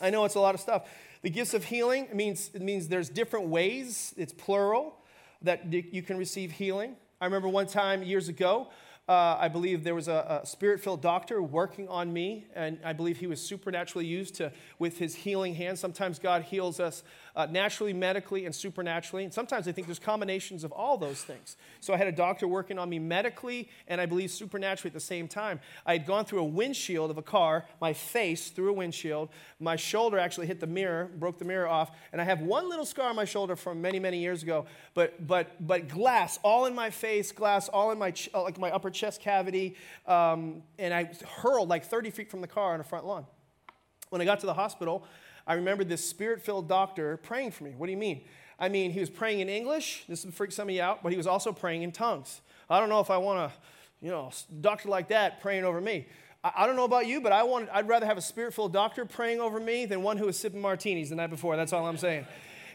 [0.00, 0.86] i know it's a lot of stuff.
[1.22, 4.96] The gifts of healing means, it means there's different ways, it's plural,
[5.42, 6.96] that you can receive healing.
[7.20, 8.68] I remember one time years ago,
[9.08, 12.92] uh, I believe there was a, a spirit filled doctor working on me, and I
[12.92, 15.78] believe he was supernaturally used to, with his healing hand.
[15.78, 17.02] Sometimes God heals us
[17.36, 19.24] uh, naturally, medically, and supernaturally.
[19.24, 21.56] And sometimes I think there's combinations of all those things.
[21.80, 25.00] So I had a doctor working on me medically and I believe supernaturally at the
[25.00, 25.60] same time.
[25.86, 29.28] I had gone through a windshield of a car, my face through a windshield.
[29.58, 32.84] My shoulder actually hit the mirror, broke the mirror off, and I have one little
[32.84, 34.66] scar on my shoulder from many, many years ago.
[34.94, 38.70] But, but, but glass all in my face, glass all in my, ch- like my
[38.70, 39.76] upper chest cavity,
[40.06, 43.26] um, and I hurled like 30 feet from the car on a front lawn.
[44.10, 45.04] When I got to the hospital,
[45.50, 47.72] I remember this spirit filled doctor praying for me.
[47.76, 48.20] What do you mean?
[48.56, 50.04] I mean, he was praying in English.
[50.08, 52.40] This would freak some of you out, but he was also praying in tongues.
[52.70, 53.58] I don't know if I want to,
[54.00, 54.30] you know,
[54.60, 56.06] doctor like that praying over me.
[56.44, 58.72] I, I don't know about you, but I want, I'd rather have a spirit filled
[58.72, 61.56] doctor praying over me than one who was sipping martinis the night before.
[61.56, 62.28] That's all I'm saying.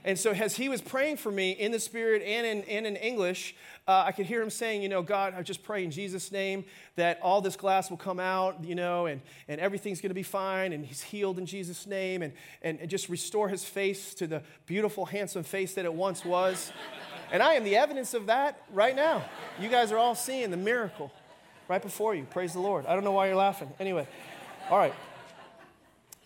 [0.06, 2.96] And so, as he was praying for me in the Spirit and in, and in
[2.96, 3.56] English,
[3.88, 6.64] uh, I could hear him saying, You know, God, I just pray in Jesus' name
[6.96, 10.22] that all this glass will come out, you know, and, and everything's going to be
[10.22, 14.28] fine, and he's healed in Jesus' name, and, and, and just restore his face to
[14.28, 16.72] the beautiful, handsome face that it once was.
[17.32, 19.26] and I am the evidence of that right now.
[19.60, 21.12] You guys are all seeing the miracle
[21.68, 22.26] right before you.
[22.26, 22.86] Praise the Lord.
[22.86, 23.74] I don't know why you're laughing.
[23.80, 24.08] Anyway,
[24.70, 24.94] all right.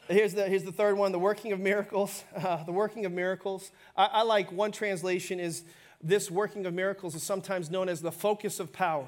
[0.09, 2.23] Here's the, here's the third one the working of miracles.
[2.35, 3.71] Uh, the working of miracles.
[3.95, 5.63] I, I like one translation is
[6.01, 9.07] this working of miracles is sometimes known as the focus of power.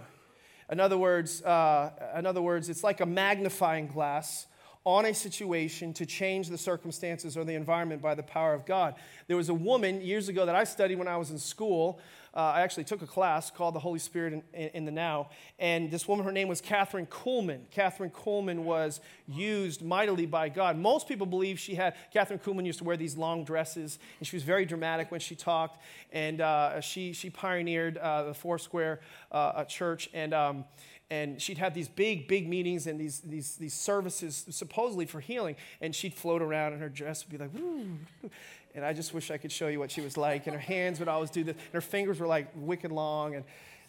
[0.69, 4.45] In other words, uh, in other words, it's like a magnifying glass
[4.83, 8.93] on a situation to change the circumstances or the environment by the power of God.
[9.27, 11.99] There was a woman years ago that I studied when I was in school
[12.33, 15.29] uh, I actually took a class called The Holy Spirit in, in, in, the Now.
[15.59, 17.61] And this woman, her name was Kathryn Kuhlman.
[17.75, 20.77] Kathryn Kuhlman was used mightily by God.
[20.77, 24.35] Most people believe she had, Kathryn Kuhlman used to wear these long dresses, and she
[24.35, 25.81] was very dramatic when she talked.
[26.13, 29.01] And uh, she, she pioneered uh, the Foursquare
[29.31, 30.09] uh, church.
[30.13, 30.65] And, um,
[31.09, 35.57] and she'd have these big, big meetings and these, these, these services supposedly for healing.
[35.81, 38.31] And she'd float around, and her dress would be like.
[38.75, 40.47] And I just wish I could show you what she was like.
[40.47, 41.55] And her hands would always do this.
[41.55, 43.43] And her fingers were like wicked long and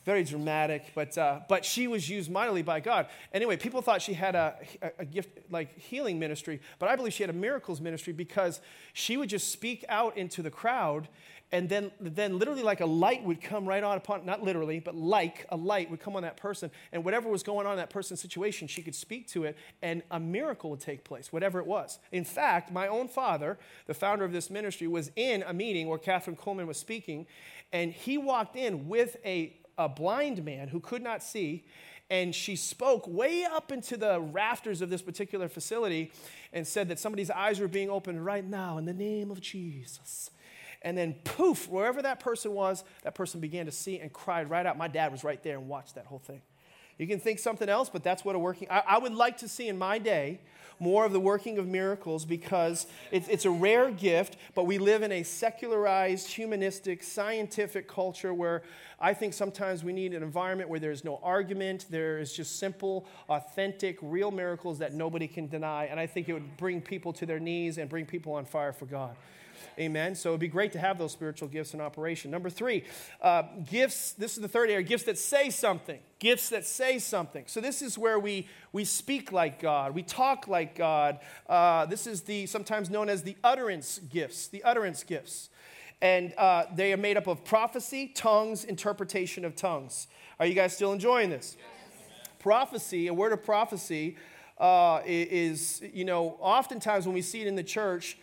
[0.04, 0.92] very dramatic.
[0.94, 3.06] But, uh, but she was used mightily by God.
[3.32, 4.56] Anyway, people thought she had a,
[4.98, 6.60] a gift like healing ministry.
[6.78, 8.60] But I believe she had a miracles ministry because
[8.92, 11.08] she would just speak out into the crowd
[11.52, 14.96] and then, then literally like a light would come right on upon not literally but
[14.96, 17.90] like a light would come on that person and whatever was going on in that
[17.90, 21.66] person's situation she could speak to it and a miracle would take place whatever it
[21.66, 25.86] was in fact my own father the founder of this ministry was in a meeting
[25.86, 27.26] where Kathryn Kuhlman was speaking
[27.72, 31.64] and he walked in with a, a blind man who could not see
[32.10, 36.12] and she spoke way up into the rafters of this particular facility
[36.52, 40.30] and said that somebody's eyes were being opened right now in the name of Jesus.
[40.82, 44.66] And then, poof, wherever that person was, that person began to see and cried right
[44.66, 44.76] out.
[44.76, 46.42] My dad was right there and watched that whole thing.
[46.98, 48.68] You can think something else, but that's what a working.
[48.70, 50.40] I, I would like to see in my day
[50.78, 55.02] more of the working of miracles because it's, it's a rare gift, but we live
[55.02, 58.62] in a secularized, humanistic, scientific culture where
[59.00, 63.06] I think sometimes we need an environment where there's no argument, there is just simple,
[63.28, 65.84] authentic, real miracles that nobody can deny.
[65.84, 68.72] And I think it would bring people to their knees and bring people on fire
[68.72, 69.16] for God.
[69.78, 70.14] Amen.
[70.14, 72.30] So it'd be great to have those spiritual gifts in operation.
[72.30, 72.84] Number three,
[73.20, 74.12] uh, gifts.
[74.12, 75.98] This is the third area gifts that say something.
[76.18, 77.44] Gifts that say something.
[77.46, 81.20] So this is where we, we speak like God, we talk like God.
[81.48, 84.48] Uh, this is the sometimes known as the utterance gifts.
[84.48, 85.50] The utterance gifts.
[86.00, 90.08] And uh, they are made up of prophecy, tongues, interpretation of tongues.
[90.40, 91.56] Are you guys still enjoying this?
[91.56, 92.28] Yes.
[92.40, 94.16] Prophecy, a word of prophecy,
[94.58, 98.18] uh, is, you know, oftentimes when we see it in the church,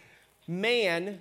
[0.48, 1.20] man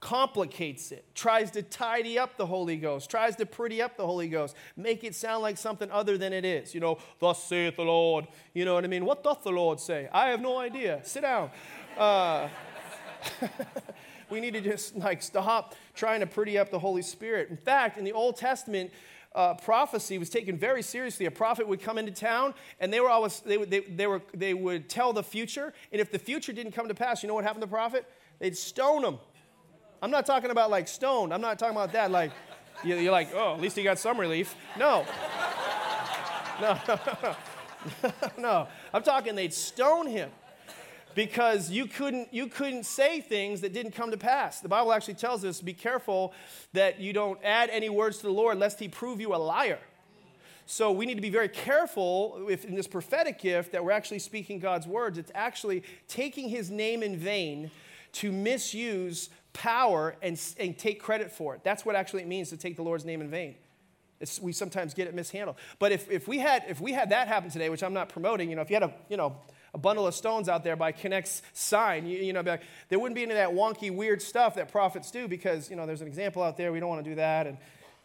[0.00, 4.28] complicates it, tries to tidy up the Holy Ghost, tries to pretty up the Holy
[4.28, 6.74] Ghost, make it sound like something other than it is.
[6.74, 8.26] You know, thus saith the Lord.
[8.54, 9.04] You know what I mean?
[9.04, 10.08] What doth the Lord say?
[10.12, 11.00] I have no idea.
[11.04, 11.50] Sit down.
[11.96, 12.48] Uh,
[14.30, 17.50] we need to just like stop trying to pretty up the Holy Spirit.
[17.50, 18.92] In fact, in the Old Testament,
[19.34, 21.26] uh, prophecy was taken very seriously.
[21.26, 24.22] A prophet would come into town, and they were always they would they, they were
[24.32, 25.72] they would tell the future.
[25.92, 28.06] And if the future didn't come to pass, you know what happened to the prophet?
[28.38, 29.18] They'd stone him.
[30.00, 31.34] I'm not talking about like stoned.
[31.34, 32.10] I'm not talking about that.
[32.10, 32.32] Like,
[32.84, 34.54] you're like, oh, at least he got some relief.
[34.78, 35.06] No.
[36.60, 36.76] No,
[38.38, 38.68] no.
[38.92, 40.28] I'm talking they'd stone him
[41.14, 44.60] because you couldn't, you couldn't say things that didn't come to pass.
[44.60, 46.32] The Bible actually tells us be careful
[46.72, 49.78] that you don't add any words to the Lord lest he prove you a liar.
[50.66, 54.18] So we need to be very careful if in this prophetic gift that we're actually
[54.18, 55.16] speaking God's words.
[55.16, 57.70] It's actually taking his name in vain
[58.12, 61.62] to misuse power and, and take credit for it.
[61.64, 63.56] That's what actually it means to take the Lord's name in vain.
[64.20, 65.56] It's, we sometimes get it mishandled.
[65.78, 68.50] But if, if, we had, if we had that happen today, which I'm not promoting,
[68.50, 69.36] you know, if you had a, you know,
[69.74, 73.14] a bundle of stones out there by Connect's sign, you, you know, like, there wouldn't
[73.14, 76.08] be any of that wonky, weird stuff that prophets do because, you know, there's an
[76.08, 76.72] example out there.
[76.72, 77.46] We don't want to do that.
[77.46, 77.58] And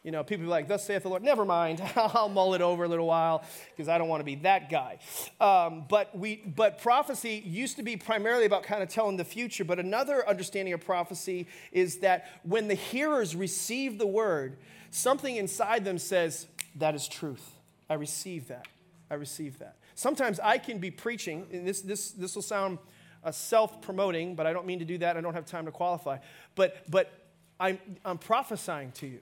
[0.03, 1.23] you know, people be like, thus saith the Lord.
[1.23, 1.81] Never mind.
[1.95, 4.99] I'll mull it over a little while because I don't want to be that guy.
[5.39, 9.63] Um, but, we, but prophecy used to be primarily about kind of telling the future.
[9.63, 14.57] But another understanding of prophecy is that when the hearers receive the word,
[14.91, 17.53] something inside them says, that is truth.
[17.89, 18.67] I receive that.
[19.09, 19.77] I receive that.
[19.95, 22.79] Sometimes I can be preaching, and this, this, this will sound
[23.23, 25.15] uh, self promoting, but I don't mean to do that.
[25.15, 26.17] I don't have time to qualify.
[26.55, 27.11] But, but
[27.57, 29.19] I'm, I'm prophesying to you.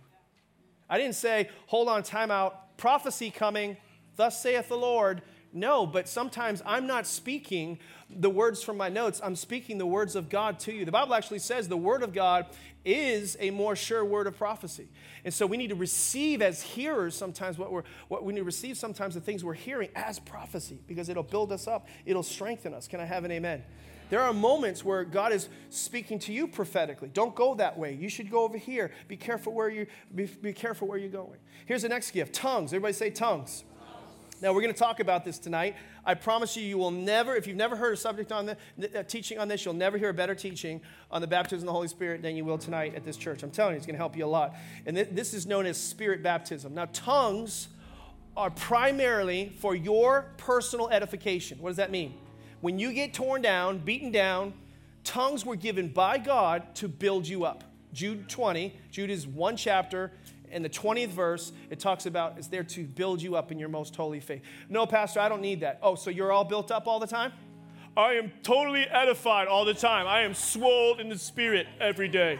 [0.92, 3.78] I didn't say, hold on, time out, prophecy coming,
[4.18, 5.22] thus saith the Lord.
[5.54, 7.80] No, but sometimes I'm not speaking
[8.10, 9.22] the words from my notes.
[9.24, 10.84] I'm speaking the words of God to you.
[10.84, 12.46] The Bible actually says the word of God
[12.84, 14.89] is a more sure word of prophecy.
[15.24, 18.46] And so we need to receive as hearers sometimes what we're what we need to
[18.46, 22.74] receive sometimes the things we're hearing as prophecy because it'll build us up, it'll strengthen
[22.74, 22.88] us.
[22.88, 23.64] Can I have an amen?
[24.12, 27.09] There are moments where God is speaking to you prophetically.
[27.14, 27.93] Don't go that way.
[27.93, 28.91] You should go over here.
[29.07, 31.39] Be careful where you be, be careful where you're going.
[31.66, 32.74] Here's the next gift: tongues.
[32.74, 33.64] Everybody say tongues.
[34.41, 35.76] Now, we're going to talk about this tonight.
[36.03, 38.47] I promise you, you will never, if you've never heard a subject on
[38.78, 40.82] the uh, teaching on this, you'll never hear a better teaching
[41.12, 43.43] on the baptism of the Holy Spirit than you will tonight at this church.
[43.43, 44.55] I'm telling you, it's going to help you a lot.
[44.88, 46.74] And th- this is known as spirit baptism.
[46.74, 47.68] Now, tongues
[48.36, 51.59] are primarily for your personal edification.
[51.62, 52.16] What does that mean?
[52.62, 54.53] When you get torn down, beaten down,
[55.03, 57.64] tongues were given by God to build you up.
[57.93, 60.12] Jude 20, Jude is one chapter.
[60.51, 63.70] In the 20th verse, it talks about it's there to build you up in your
[63.70, 64.41] most holy faith.
[64.70, 65.80] No, Pastor, I don't need that.
[65.82, 67.32] Oh, so you're all built up all the time?
[67.95, 70.07] I am totally edified all the time.
[70.07, 72.39] I am swolled in the spirit every day.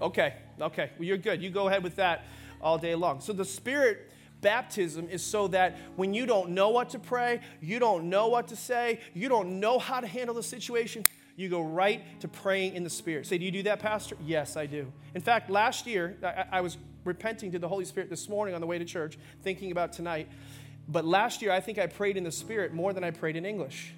[0.00, 0.90] Okay, okay.
[0.98, 1.42] Well, you're good.
[1.42, 2.24] You go ahead with that
[2.60, 3.20] all day long.
[3.20, 4.09] So the spirit
[4.40, 8.48] Baptism is so that when you don't know what to pray, you don't know what
[8.48, 11.04] to say, you don't know how to handle the situation,
[11.36, 13.26] you go right to praying in the Spirit.
[13.26, 14.16] Say, do you do that, Pastor?
[14.24, 14.92] Yes, I do.
[15.14, 18.60] In fact, last year, I, I was repenting to the Holy Spirit this morning on
[18.60, 20.28] the way to church, thinking about tonight.
[20.88, 23.46] But last year, I think I prayed in the Spirit more than I prayed in
[23.46, 23.94] English.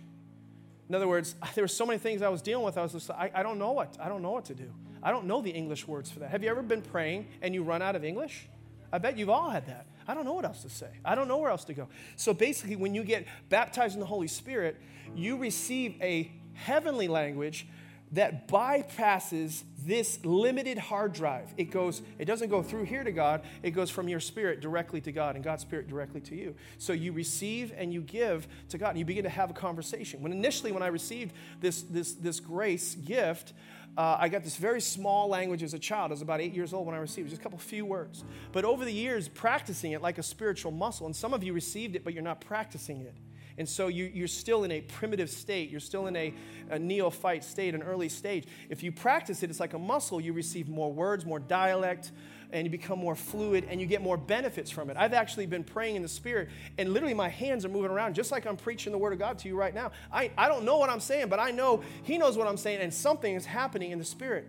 [0.88, 2.76] In other words, there were so many things I was dealing with.
[2.76, 4.70] I was just, I, I don't know what, I don't know what to do.
[5.02, 6.30] I don't know the English words for that.
[6.30, 8.48] Have you ever been praying and you run out of English?
[8.92, 9.86] I bet you've all had that.
[10.06, 10.90] I don't know what else to say.
[11.04, 11.88] I don't know where else to go.
[12.16, 14.76] So basically, when you get baptized in the Holy Spirit,
[15.14, 17.66] you receive a heavenly language
[18.12, 21.52] that bypasses this limited hard drive.
[21.56, 25.00] It goes, it doesn't go through here to God, it goes from your spirit directly
[25.00, 26.54] to God and God's spirit directly to you.
[26.78, 30.22] So you receive and you give to God and you begin to have a conversation.
[30.22, 33.54] When initially when I received this this this grace gift,
[33.96, 36.10] uh, I got this very small language as a child.
[36.10, 38.24] I was about eight years old when I received it, just a couple few words.
[38.52, 41.94] But over the years, practicing it like a spiritual muscle, and some of you received
[41.96, 43.14] it, but you're not practicing it.
[43.58, 45.70] And so you, are still in a primitive state.
[45.70, 46.34] You're still in a,
[46.70, 48.46] a, neophyte state, an early stage.
[48.70, 50.20] If you practice it, it's like a muscle.
[50.20, 52.12] You receive more words, more dialect,
[52.50, 54.96] and you become more fluid, and you get more benefits from it.
[54.96, 56.48] I've actually been praying in the Spirit,
[56.78, 59.38] and literally my hands are moving around just like I'm preaching the Word of God
[59.40, 59.92] to you right now.
[60.12, 62.80] I, I don't know what I'm saying, but I know He knows what I'm saying,
[62.80, 64.46] and something is happening in the Spirit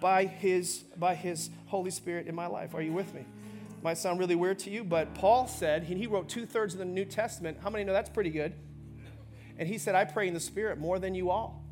[0.00, 2.74] by His, by his Holy Spirit in my life.
[2.74, 3.24] Are you with me?
[3.82, 6.84] Might sound really weird to you, but Paul said, he wrote two thirds of the
[6.84, 7.58] New Testament.
[7.62, 8.54] How many know that's pretty good?
[9.58, 11.64] And he said, I pray in the Spirit more than you all.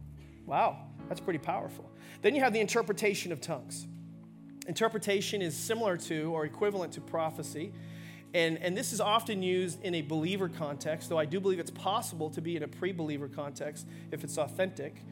[0.45, 1.89] Wow, that's pretty powerful.
[2.23, 3.87] Then you have the interpretation of tongues.
[4.67, 7.73] Interpretation is similar to or equivalent to prophecy.
[8.35, 11.71] And, and this is often used in a believer context, though I do believe it's
[11.71, 15.03] possible to be in a pre believer context if it's authentic.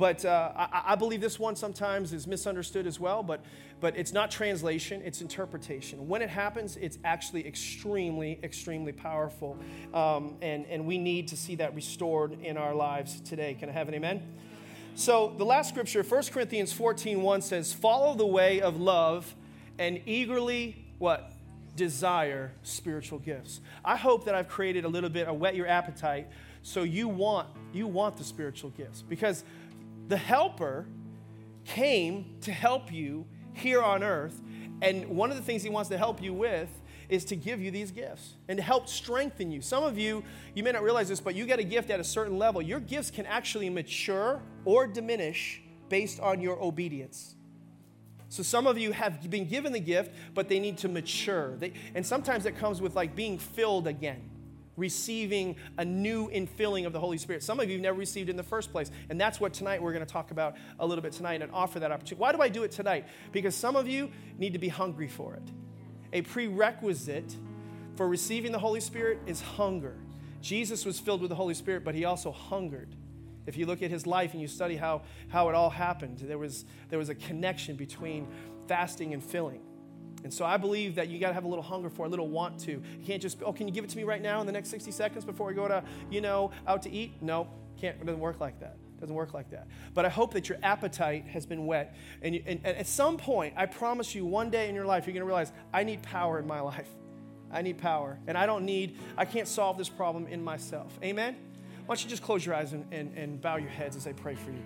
[0.00, 3.44] But uh, I, I, believe this one sometimes is misunderstood as well, but,
[3.80, 6.08] but it's not translation, it's interpretation.
[6.08, 9.58] When it happens, it's actually extremely, extremely powerful.
[9.92, 13.52] Um, and, and we need to see that restored in our lives today.
[13.60, 14.22] Can I have an amen?
[14.94, 19.34] So the last scripture, 1 Corinthians 14 1 says, Follow the way of love
[19.78, 21.30] and eagerly what?
[21.76, 23.60] Desire spiritual gifts.
[23.84, 26.28] I hope that I've created a little bit of whet your appetite
[26.62, 29.44] so you want you want the spiritual gifts because
[30.10, 30.86] the helper
[31.64, 34.42] came to help you here on earth.
[34.82, 36.68] And one of the things he wants to help you with
[37.08, 39.60] is to give you these gifts and to help strengthen you.
[39.62, 42.04] Some of you, you may not realize this, but you get a gift at a
[42.04, 42.60] certain level.
[42.60, 47.36] Your gifts can actually mature or diminish based on your obedience.
[48.28, 51.56] So some of you have been given the gift, but they need to mature.
[51.56, 54.29] They, and sometimes it comes with like being filled again
[54.80, 57.42] receiving a new infilling of the Holy Spirit.
[57.42, 58.90] Some of you have never received in the first place.
[59.10, 61.78] And that's what tonight we're going to talk about a little bit tonight and offer
[61.78, 62.20] that opportunity.
[62.20, 63.06] Why do I do it tonight?
[63.30, 65.42] Because some of you need to be hungry for it.
[66.12, 67.36] A prerequisite
[67.94, 69.96] for receiving the Holy Spirit is hunger.
[70.40, 72.96] Jesus was filled with the Holy Spirit, but he also hungered.
[73.46, 76.38] If you look at his life and you study how, how it all happened, there
[76.38, 78.26] was, there was a connection between
[78.66, 79.60] fasting and filling.
[80.22, 82.28] And so I believe that you got to have a little hunger for, a little
[82.28, 82.72] want to.
[82.72, 84.68] You can't just, oh, can you give it to me right now in the next
[84.68, 87.14] 60 seconds before we go to, you know, out to eat?
[87.20, 87.48] No,
[87.78, 87.96] can't.
[88.00, 88.76] It doesn't work like that.
[88.96, 89.66] It doesn't work like that.
[89.94, 91.94] But I hope that your appetite has been whet.
[92.20, 95.06] And, you, and, and at some point, I promise you, one day in your life,
[95.06, 96.88] you're going to realize, I need power in my life.
[97.50, 98.18] I need power.
[98.26, 100.98] And I don't need, I can't solve this problem in myself.
[101.02, 101.36] Amen?
[101.86, 104.12] Why don't you just close your eyes and, and, and bow your heads as I
[104.12, 104.62] pray for you?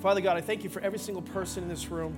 [0.00, 2.16] Father God, I thank you for every single person in this room.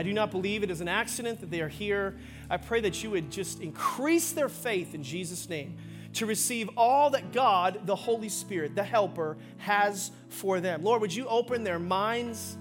[0.00, 2.16] I do not believe it is an accident that they are here.
[2.48, 5.76] I pray that you would just increase their faith in Jesus' name
[6.14, 10.82] to receive all that God, the Holy Spirit, the Helper, has for them.
[10.82, 12.56] Lord, would you open their minds?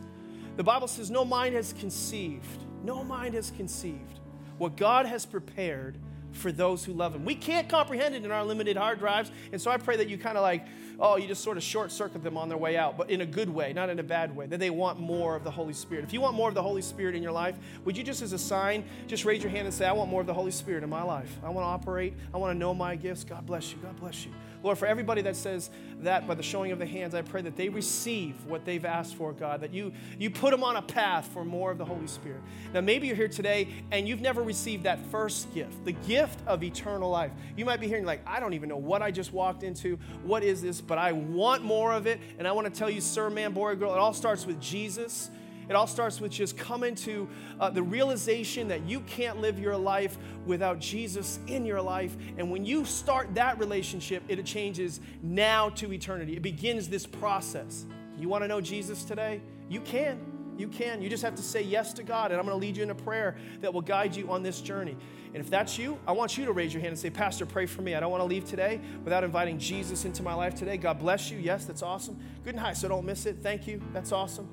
[0.57, 4.19] The Bible says, No mind has conceived, no mind has conceived
[4.57, 5.97] what God has prepared
[6.31, 7.25] for those who love Him.
[7.25, 10.17] We can't comprehend it in our limited hard drives, and so I pray that you
[10.17, 10.65] kind of like
[10.99, 13.25] oh, you just sort of short circuit them on their way out, but in a
[13.25, 16.03] good way, not in a bad way, that they want more of the Holy Spirit.
[16.03, 17.55] If you want more of the Holy Spirit in your life,
[17.85, 20.21] would you just as a sign, just raise your hand and say, I want more
[20.21, 21.31] of the Holy Spirit in my life.
[21.43, 22.13] I want to operate.
[22.33, 23.23] I want to know my gifts.
[23.23, 23.77] God bless you.
[23.81, 24.31] God bless you.
[24.61, 25.69] Lord, for everybody that says
[26.01, 29.15] that by the showing of the hands, I pray that they receive what they've asked
[29.15, 32.07] for, God, that you, you put them on a path for more of the Holy
[32.07, 32.41] Spirit.
[32.73, 36.63] Now, maybe you're here today and you've never received that first gift, the gift of
[36.63, 37.31] eternal life.
[37.55, 39.97] You might be hearing, like, I don't even know what I just walked into.
[40.23, 40.81] What is this?
[40.81, 42.19] But I want more of it.
[42.37, 45.29] And I want to tell you, sir, man, boy, girl, it all starts with Jesus.
[45.69, 49.77] It all starts with just coming to uh, the realization that you can't live your
[49.77, 52.17] life without Jesus in your life.
[52.37, 56.35] And when you start that relationship, it changes now to eternity.
[56.35, 57.85] It begins this process.
[58.17, 59.41] You want to know Jesus today?
[59.69, 60.19] You can.
[60.57, 61.01] You can.
[61.01, 62.89] You just have to say yes to God, and I'm going to lead you in
[62.89, 64.97] a prayer that will guide you on this journey.
[65.33, 67.67] And if that's you, I want you to raise your hand and say, Pastor, pray
[67.67, 67.93] for me.
[67.93, 70.75] I don't want to leave today without inviting Jesus into my life today.
[70.75, 71.37] God bless you.
[71.37, 72.19] Yes, that's awesome.
[72.43, 73.37] Good night, so don't miss it.
[73.41, 73.79] Thank you.
[73.93, 74.49] That's awesome.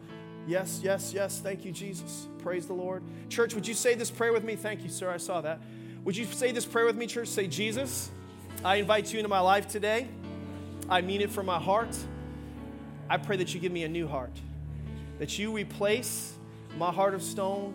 [0.47, 1.41] Yes, yes, yes.
[1.41, 2.29] Thank you, Jesus.
[2.39, 3.03] Praise the Lord.
[3.29, 4.57] Church, would you say this prayer with me?
[4.57, 5.11] Thank you, sir.
[5.11, 5.61] I saw that.
[6.05, 7.29] Would you say this prayer with me, church?
[7.29, 8.11] Say, Jesus,
[8.65, 10.09] I invite you into my life today.
[10.89, 11.97] I mean it from my heart.
[13.11, 14.33] I pray that you give me a new heart
[15.19, 16.35] that you replace
[16.79, 17.75] my heart of stone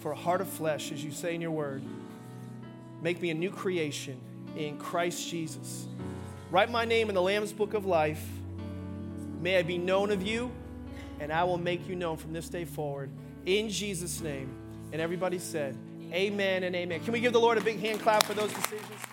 [0.00, 1.82] for a heart of flesh, as you say in your word.
[3.00, 4.20] Make me a new creation
[4.56, 5.86] in Christ Jesus.
[6.50, 8.24] Write my name in the Lamb's book of life.
[9.40, 10.52] May I be known of you
[11.22, 13.08] and I will make you known from this day forward.
[13.46, 14.50] In Jesus' name.
[14.92, 15.76] And everybody said,
[16.12, 17.00] Amen and amen.
[17.00, 19.11] Can we give the Lord a big hand clap for those decisions?